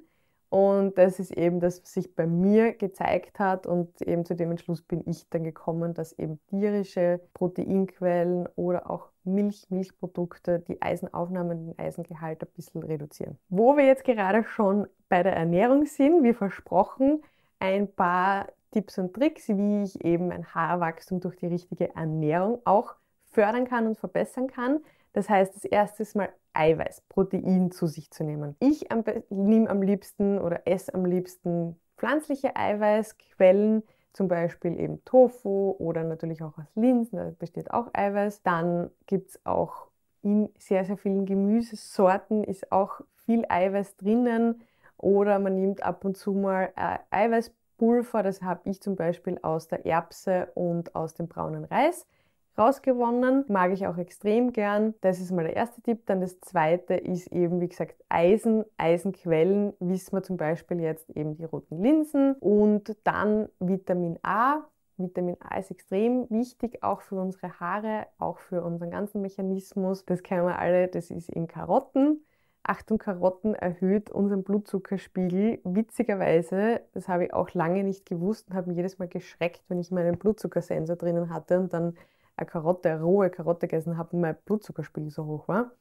Und 0.49 0.97
das 0.97 1.19
ist 1.19 1.31
eben 1.31 1.59
das, 1.59 1.81
was 1.81 1.93
sich 1.93 2.15
bei 2.15 2.27
mir 2.27 2.73
gezeigt 2.73 3.39
hat 3.39 3.65
und 3.65 4.01
eben 4.01 4.25
zu 4.25 4.35
dem 4.35 4.51
Entschluss 4.51 4.81
bin 4.81 5.01
ich 5.05 5.27
dann 5.29 5.43
gekommen, 5.43 5.93
dass 5.93 6.13
eben 6.13 6.39
tierische 6.47 7.19
Proteinquellen 7.33 8.47
oder 8.55 8.89
auch 8.89 9.09
Milch, 9.25 9.65
Milchprodukte 9.69 10.59
die 10.59 10.81
Eisenaufnahme 10.81 11.51
und 11.51 11.65
den 11.65 11.79
Eisengehalt 11.79 12.41
ein 12.43 12.49
bisschen 12.55 12.83
reduzieren. 12.83 13.37
Wo 13.49 13.75
wir 13.77 13.85
jetzt 13.85 14.03
gerade 14.03 14.43
schon 14.43 14.87
bei 15.09 15.23
der 15.23 15.35
Ernährung 15.35 15.85
sind, 15.85 16.23
wie 16.23 16.33
versprochen, 16.33 17.23
ein 17.59 17.91
paar 17.91 18.47
Tipps 18.71 18.97
und 18.97 19.13
Tricks, 19.13 19.47
wie 19.49 19.83
ich 19.83 20.03
eben 20.03 20.31
ein 20.31 20.53
Haarwachstum 20.53 21.19
durch 21.19 21.37
die 21.37 21.47
richtige 21.47 21.95
Ernährung 21.95 22.59
auch 22.65 22.95
fördern 23.31 23.65
kann 23.65 23.87
und 23.87 23.97
verbessern 23.97 24.47
kann. 24.47 24.79
Das 25.13 25.29
heißt, 25.29 25.55
das 25.55 25.65
erste 25.65 26.03
ist 26.03 26.15
mal 26.15 26.29
Eiweiß, 26.53 27.03
Protein 27.09 27.71
zu 27.71 27.87
sich 27.87 28.11
zu 28.11 28.23
nehmen. 28.23 28.55
Ich 28.59 28.87
nehme 29.29 29.69
am 29.69 29.81
liebsten 29.81 30.39
oder 30.39 30.67
esse 30.67 30.93
am 30.93 31.05
liebsten 31.05 31.79
pflanzliche 31.97 32.55
Eiweißquellen, 32.55 33.83
zum 34.15 34.27
Beispiel 34.27 34.79
eben 34.79 35.03
Tofu 35.03 35.75
oder 35.77 36.03
natürlich 36.03 36.41
auch 36.41 36.57
aus 36.57 36.65
Linsen, 36.75 37.17
da 37.17 37.31
besteht 37.37 37.71
auch 37.71 37.89
Eiweiß. 37.93 38.43
Dann 38.43 38.89
gibt 39.07 39.31
es 39.31 39.45
auch 39.45 39.87
in 40.21 40.49
sehr, 40.57 40.85
sehr 40.85 40.97
vielen 40.97 41.25
Gemüsesorten 41.25 42.43
ist 42.43 42.71
auch 42.71 43.01
viel 43.25 43.45
Eiweiß 43.47 43.97
drinnen 43.97 44.61
oder 44.97 45.37
man 45.37 45.55
nimmt 45.55 45.83
ab 45.83 46.03
und 46.03 46.17
zu 46.17 46.33
mal 46.33 46.71
äh, 46.75 46.97
Eiweißpulver, 47.11 48.23
das 48.23 48.41
habe 48.41 48.61
ich 48.63 48.81
zum 48.81 48.95
Beispiel 48.95 49.37
aus 49.43 49.67
der 49.67 49.85
Erbse 49.85 50.47
und 50.55 50.95
aus 50.95 51.13
dem 51.13 51.27
braunen 51.27 51.65
Reis 51.65 52.07
rausgewonnen. 52.57 53.45
Mag 53.47 53.71
ich 53.71 53.87
auch 53.87 53.97
extrem 53.97 54.53
gern. 54.53 54.93
Das 55.01 55.19
ist 55.19 55.31
mal 55.31 55.43
der 55.43 55.55
erste 55.55 55.81
Tipp. 55.81 56.05
Dann 56.05 56.21
das 56.21 56.39
zweite 56.41 56.95
ist 56.95 57.27
eben, 57.31 57.61
wie 57.61 57.67
gesagt, 57.67 57.95
Eisen. 58.09 58.65
Eisenquellen 58.77 59.73
wissen 59.79 60.13
wir 60.13 60.23
zum 60.23 60.37
Beispiel 60.37 60.79
jetzt 60.79 61.09
eben 61.11 61.35
die 61.35 61.45
roten 61.45 61.81
Linsen 61.81 62.35
und 62.39 62.95
dann 63.03 63.49
Vitamin 63.59 64.19
A. 64.23 64.63
Vitamin 64.97 65.35
A 65.41 65.57
ist 65.57 65.71
extrem 65.71 66.29
wichtig, 66.29 66.81
auch 66.81 67.01
für 67.01 67.15
unsere 67.15 67.59
Haare, 67.59 68.07
auch 68.17 68.39
für 68.39 68.63
unseren 68.63 68.91
ganzen 68.91 69.21
Mechanismus. 69.21 70.05
Das 70.05 70.23
kennen 70.23 70.45
wir 70.45 70.57
alle, 70.57 70.87
das 70.87 71.11
ist 71.11 71.29
in 71.29 71.47
Karotten. 71.47 72.25
Achtung, 72.67 72.97
Karotten 72.97 73.53
erhöht 73.53 74.09
unseren 74.09 74.43
Blutzuckerspiegel. 74.43 75.59
Witzigerweise, 75.63 76.81
das 76.93 77.07
habe 77.07 77.25
ich 77.25 77.33
auch 77.33 77.53
lange 77.53 77.83
nicht 77.83 78.05
gewusst 78.07 78.49
und 78.49 78.55
habe 78.55 78.69
mich 78.69 78.77
jedes 78.77 78.97
Mal 78.97 79.07
geschreckt, 79.07 79.61
wenn 79.67 79.79
ich 79.79 79.91
meinen 79.91 80.17
Blutzuckersensor 80.17 80.95
drinnen 80.95 81.29
hatte 81.29 81.59
und 81.59 81.73
dann 81.73 81.95
eine 82.37 82.47
Karotte, 82.47 82.91
eine 82.91 83.01
rohe 83.01 83.29
Karotte 83.29 83.67
gegessen 83.67 83.97
habe 83.97 84.15
und 84.15 84.21
mein 84.21 84.35
Blutzuckerspiegel 84.45 85.09
so 85.09 85.25
hoch 85.25 85.47
war. 85.47 85.71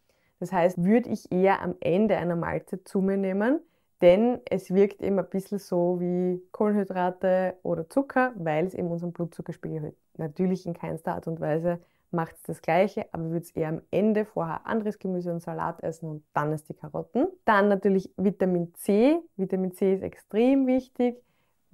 Das 0.41 0.53
heißt, 0.53 0.83
würde 0.83 1.11
ich 1.11 1.31
eher 1.33 1.63
am 1.63 1.77
Ende 1.81 2.17
einer 2.17 2.37
Mahlzeit 2.37 2.87
zu 2.87 3.01
mir 3.01 3.17
nehmen, 3.17 3.61
denn 4.01 4.41
es 4.51 4.75
wirkt 4.75 5.01
eben 5.01 5.19
ein 5.19 5.29
bisschen 5.29 5.59
so 5.59 5.99
wie 6.01 6.43
Kohlenhydrate 6.53 7.55
oder 7.63 7.89
Zucker, 7.89 8.33
weil 8.37 8.67
es 8.67 8.75
eben 8.75 8.89
unseren 8.89 9.13
Blutzuckerspiegel 9.13 9.79
erhöht. 9.79 9.97
Natürlich 10.17 10.67
in 10.67 10.75
keinster 10.75 11.15
Art 11.15 11.27
und 11.27 11.41
Weise 11.41 11.81
macht 12.11 12.37
es 12.37 12.43
das 12.45 12.63
Gleiche, 12.63 13.07
aber 13.13 13.25
würde 13.25 13.45
es 13.45 13.51
eher 13.51 13.69
am 13.69 13.83
Ende 13.91 14.25
vorher 14.25 14.67
anderes 14.67 14.99
Gemüse 14.99 15.33
und 15.33 15.41
Salat 15.41 15.83
essen 15.83 16.09
und 16.09 16.25
dann 16.33 16.53
ist 16.53 16.69
die 16.69 16.75
Karotten. 16.75 17.27
Dann 17.45 17.69
natürlich 17.69 18.13
Vitamin 18.17 18.73
C. 18.75 19.19
Vitamin 19.37 19.73
C 19.73 19.95
ist 19.95 20.03
extrem 20.03 20.67
wichtig. 20.67 21.23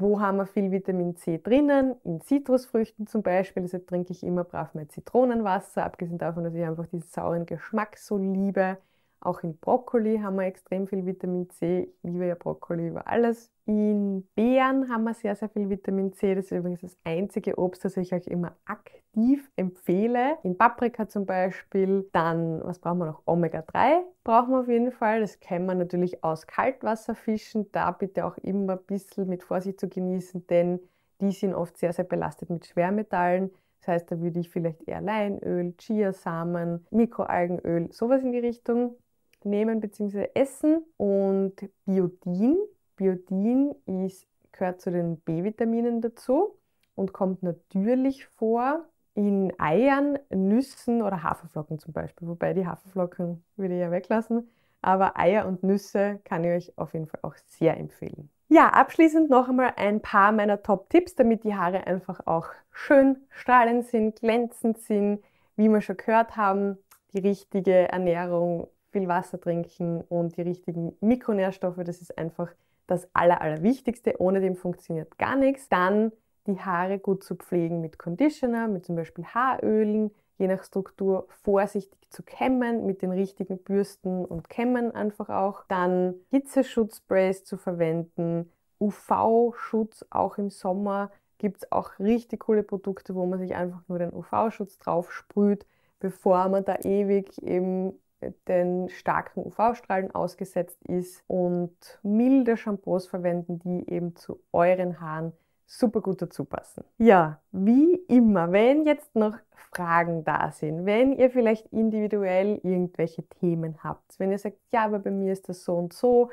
Wo 0.01 0.19
haben 0.19 0.39
wir 0.39 0.47
viel 0.47 0.71
Vitamin 0.71 1.15
C 1.15 1.37
drinnen? 1.37 1.95
In 2.05 2.23
Zitrusfrüchten 2.23 3.07
zum 3.07 3.23
Beispiel. 3.23 3.63
Deshalb 3.63 3.87
trinke 3.87 4.13
ich 4.13 4.23
immer 4.23 4.45
brav 4.45 4.73
mein 4.73 4.89
Zitronenwasser, 4.89 5.85
abgesehen 5.85 6.17
davon, 6.17 6.43
dass 6.43 6.55
ich 6.55 6.65
einfach 6.65 6.87
diesen 6.87 7.03
sauren 7.03 7.45
Geschmack 7.45 7.99
so 7.99 8.17
liebe. 8.17 8.79
Auch 9.23 9.43
in 9.43 9.59
Brokkoli 9.59 10.19
haben 10.19 10.37
wir 10.37 10.47
extrem 10.47 10.87
viel 10.87 11.05
Vitamin 11.05 11.51
C. 11.51 11.93
Ich 12.03 12.11
liebe 12.11 12.27
ja 12.27 12.35
Brokkoli 12.35 12.89
über 12.89 13.07
alles. 13.07 13.53
In 13.67 14.27
Beeren 14.35 14.89
haben 14.89 15.05
wir 15.05 15.13
sehr, 15.13 15.37
sehr 15.37 15.51
viel 15.51 15.69
Vitamin 15.69 16.15
C. 16.15 16.35
Das 16.35 16.47
ist 16.47 16.53
übrigens 16.53 16.81
das 16.81 16.97
einzige 17.05 17.59
Obst, 17.59 17.85
das 17.85 17.99
ich 17.99 18.15
euch 18.15 18.27
immer 18.27 18.57
aktiv 18.65 19.51
empfehle. 19.57 20.39
In 20.43 20.57
Paprika 20.57 21.07
zum 21.07 21.27
Beispiel. 21.27 22.09
Dann, 22.13 22.65
was 22.65 22.79
brauchen 22.79 22.99
wir 22.99 23.07
noch? 23.07 23.23
Omega-3 23.27 24.01
brauchen 24.25 24.53
wir 24.53 24.61
auf 24.61 24.69
jeden 24.69 24.91
Fall. 24.91 25.21
Das 25.21 25.39
kennen 25.39 25.67
wir 25.67 25.75
natürlich 25.75 26.25
aus 26.25 26.47
Kaltwasserfischen. 26.47 27.71
Da 27.73 27.91
bitte 27.91 28.25
auch 28.25 28.39
immer 28.39 28.73
ein 28.79 28.85
bisschen 28.87 29.29
mit 29.29 29.43
Vorsicht 29.43 29.81
zu 29.81 29.89
genießen, 29.89 30.47
denn 30.47 30.81
die 31.21 31.33
sind 31.33 31.55
oft 31.55 31.77
sehr, 31.77 31.93
sehr 31.93 32.07
belastet 32.07 32.49
mit 32.49 32.65
Schwermetallen. 32.65 33.51
Das 33.81 33.89
heißt, 33.89 34.11
da 34.11 34.21
würde 34.21 34.41
ich 34.41 34.49
vielleicht 34.49 34.87
eher 34.89 35.03
Leinöl, 35.03 35.75
Chiasamen, 35.77 36.87
Mikroalgenöl, 36.91 37.93
sowas 37.93 38.23
in 38.23 38.33
die 38.33 38.39
Richtung 38.39 38.97
nehmen 39.45 39.81
bzw. 39.81 40.29
essen. 40.35 40.85
Und 40.97 41.55
Biodin. 41.85 42.57
Biodin 42.97 43.75
ist, 43.87 44.27
gehört 44.53 44.81
zu 44.81 44.91
den 44.91 45.21
B-Vitaminen 45.21 46.01
dazu 46.01 46.59
und 46.95 47.13
kommt 47.13 47.43
natürlich 47.43 48.27
vor 48.27 48.85
in 49.15 49.53
Eiern, 49.59 50.19
Nüssen 50.31 51.03
oder 51.03 51.23
Haferflocken 51.23 51.79
zum 51.79 51.93
Beispiel. 51.93 52.29
Wobei 52.29 52.55
die 52.55 52.67
Haferflocken 52.67 53.43
würde 53.57 53.75
ich 53.75 53.81
ja 53.81 53.91
weglassen. 53.91 54.49
Aber 54.83 55.19
Eier 55.19 55.47
und 55.47 55.63
Nüsse 55.63 56.21
kann 56.25 56.45
ich 56.45 56.51
euch 56.51 56.79
auf 56.79 56.95
jeden 56.95 57.07
Fall 57.07 57.21
auch 57.23 57.35
sehr 57.47 57.77
empfehlen. 57.77 58.31
Ja, 58.49 58.69
abschließend 58.71 59.31
noch 59.31 59.49
einmal 59.49 59.75
ein 59.77 60.01
paar 60.01 60.33
meiner 60.33 60.63
Top-Tipps, 60.63 61.15
damit 61.15 61.45
die 61.45 61.55
Haare 61.55 61.87
einfach 61.87 62.27
auch 62.27 62.49
schön 62.73 63.19
strahlend 63.31 63.87
sind, 63.87 64.21
glänzend 64.21 64.79
sind. 64.79 65.23
Wie 65.57 65.69
wir 65.69 65.81
schon 65.83 65.99
gehört 65.99 66.37
haben, 66.37 66.79
die 67.13 67.19
richtige 67.19 67.89
Ernährung 67.91 68.69
viel 68.91 69.09
Wasser 69.09 69.41
trinken 69.41 70.03
und 70.03 70.37
die 70.37 70.43
richtigen 70.43 70.97
Mikronährstoffe, 71.01 71.79
das 71.85 72.01
ist 72.01 72.17
einfach 72.19 72.53
das 72.87 73.09
Aller, 73.13 73.41
Allerwichtigste. 73.41 74.21
Ohne 74.21 74.41
dem 74.41 74.57
funktioniert 74.57 75.19
gar 75.19 75.37
nichts. 75.37 75.69
Dann 75.69 76.13
die 76.47 76.59
Haare 76.59 76.99
gut 76.99 77.23
zu 77.23 77.37
pflegen 77.37 77.81
mit 77.81 77.99
Conditioner, 77.99 78.69
mit 78.69 78.85
zum 78.85 78.97
Beispiel 78.97 79.25
Haarölen, 79.25 80.11
je 80.39 80.49
nach 80.49 80.65
Struktur 80.65 81.27
vorsichtig 81.43 81.99
zu 82.11 82.23
kämmen, 82.23 82.87
mit 82.87 83.03
den 83.03 83.13
richtigen 83.13 83.59
Bürsten 83.59 84.25
und 84.25 84.49
Kämmen 84.49 84.93
einfach 84.95 85.29
auch. 85.29 85.65
Dann 85.69 86.15
Hitzeschutzsprays 86.31 87.45
zu 87.45 87.57
verwenden, 87.57 88.51
UV-Schutz 88.81 90.07
auch 90.11 90.39
im 90.39 90.51
Sommer 90.51 91.11
gibt 91.39 91.59
es 91.59 91.73
auch 91.73 91.99
richtig 91.99 92.41
coole 92.41 92.63
Produkte, 92.63 93.15
wo 93.15 93.27
man 93.27 93.39
sich 93.39 93.55
einfach 93.55 93.83
nur 93.89 93.99
den 93.99 94.13
UV-Schutz 94.13 94.79
drauf 94.79 95.13
sprüht, 95.13 95.67
bevor 95.99 96.49
man 96.49 96.65
da 96.65 96.77
ewig 96.83 97.43
eben 97.43 98.00
den 98.49 98.89
starken 98.89 99.45
UV-Strahlen 99.45 100.15
ausgesetzt 100.15 100.83
ist 100.85 101.23
und 101.27 101.75
milde 102.03 102.57
Shampoos 102.57 103.07
verwenden, 103.07 103.59
die 103.59 103.91
eben 103.91 104.17
zu 104.17 104.41
euren 104.53 105.01
Haaren 105.01 105.33
super 105.67 106.01
gut 106.01 106.21
dazu 106.21 106.45
passen. 106.45 106.85
Ja, 106.99 107.41
wie 107.53 107.95
immer, 108.09 108.51
wenn 108.51 108.85
jetzt 108.87 109.15
noch 109.15 109.37
Fragen 109.53 110.25
da 110.25 110.51
sind, 110.51 110.85
wenn 110.85 111.13
ihr 111.13 111.31
vielleicht 111.31 111.73
individuell 111.73 112.61
irgendwelche 112.65 113.23
Themen 113.23 113.79
habt, 113.85 114.19
wenn 114.19 114.33
ihr 114.33 114.39
sagt, 114.39 114.59
ja, 114.73 114.85
aber 114.85 114.99
bei 114.99 115.13
mir 115.13 115.33
ist 115.33 115.49
das 115.49 115.65
so 115.65 115.77
und 115.77 115.93
so, 115.93 116.31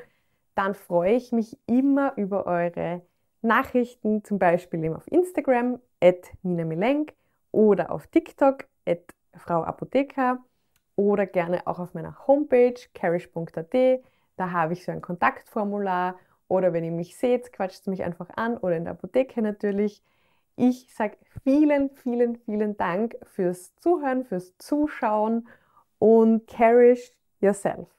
dann 0.56 0.74
freue 0.74 1.14
ich 1.14 1.30
mich 1.30 1.56
immer 1.66 2.14
über 2.16 2.46
eure 2.46 3.02
Nachrichten, 3.42 4.24
zum 4.24 4.40
Beispiel 4.40 4.82
eben 4.82 4.96
auf 4.96 5.06
Instagram, 5.06 5.78
at 6.00 6.32
Nina 6.42 6.64
Milenk 6.64 7.14
oder 7.52 7.92
auf 7.92 8.08
TikTok, 8.08 8.64
at 8.84 9.02
Frau 9.34 9.62
Apotheker 9.62 10.40
oder 10.98 11.26
gerne 11.26 11.64
auch 11.68 11.78
auf 11.78 11.94
meiner 11.94 12.26
Homepage 12.26 12.74
carish.at. 12.92 14.02
Da 14.36 14.50
habe 14.50 14.72
ich 14.72 14.84
so 14.84 14.90
ein 14.90 15.00
Kontaktformular 15.00 16.18
oder 16.48 16.72
wenn 16.72 16.82
ihr 16.82 16.90
mich 16.90 17.16
seht, 17.16 17.52
quatscht 17.52 17.86
mich 17.86 18.02
einfach 18.02 18.30
an 18.34 18.56
oder 18.56 18.76
in 18.76 18.84
der 18.84 18.94
Apotheke 18.94 19.40
natürlich. 19.40 20.02
Ich 20.56 20.92
sage 20.92 21.16
vielen, 21.44 21.90
vielen, 21.90 22.36
vielen 22.38 22.76
Dank 22.76 23.16
fürs 23.22 23.76
Zuhören, 23.76 24.24
fürs 24.24 24.58
Zuschauen 24.58 25.46
und 26.00 26.48
cherish 26.48 27.12
yourself. 27.40 27.97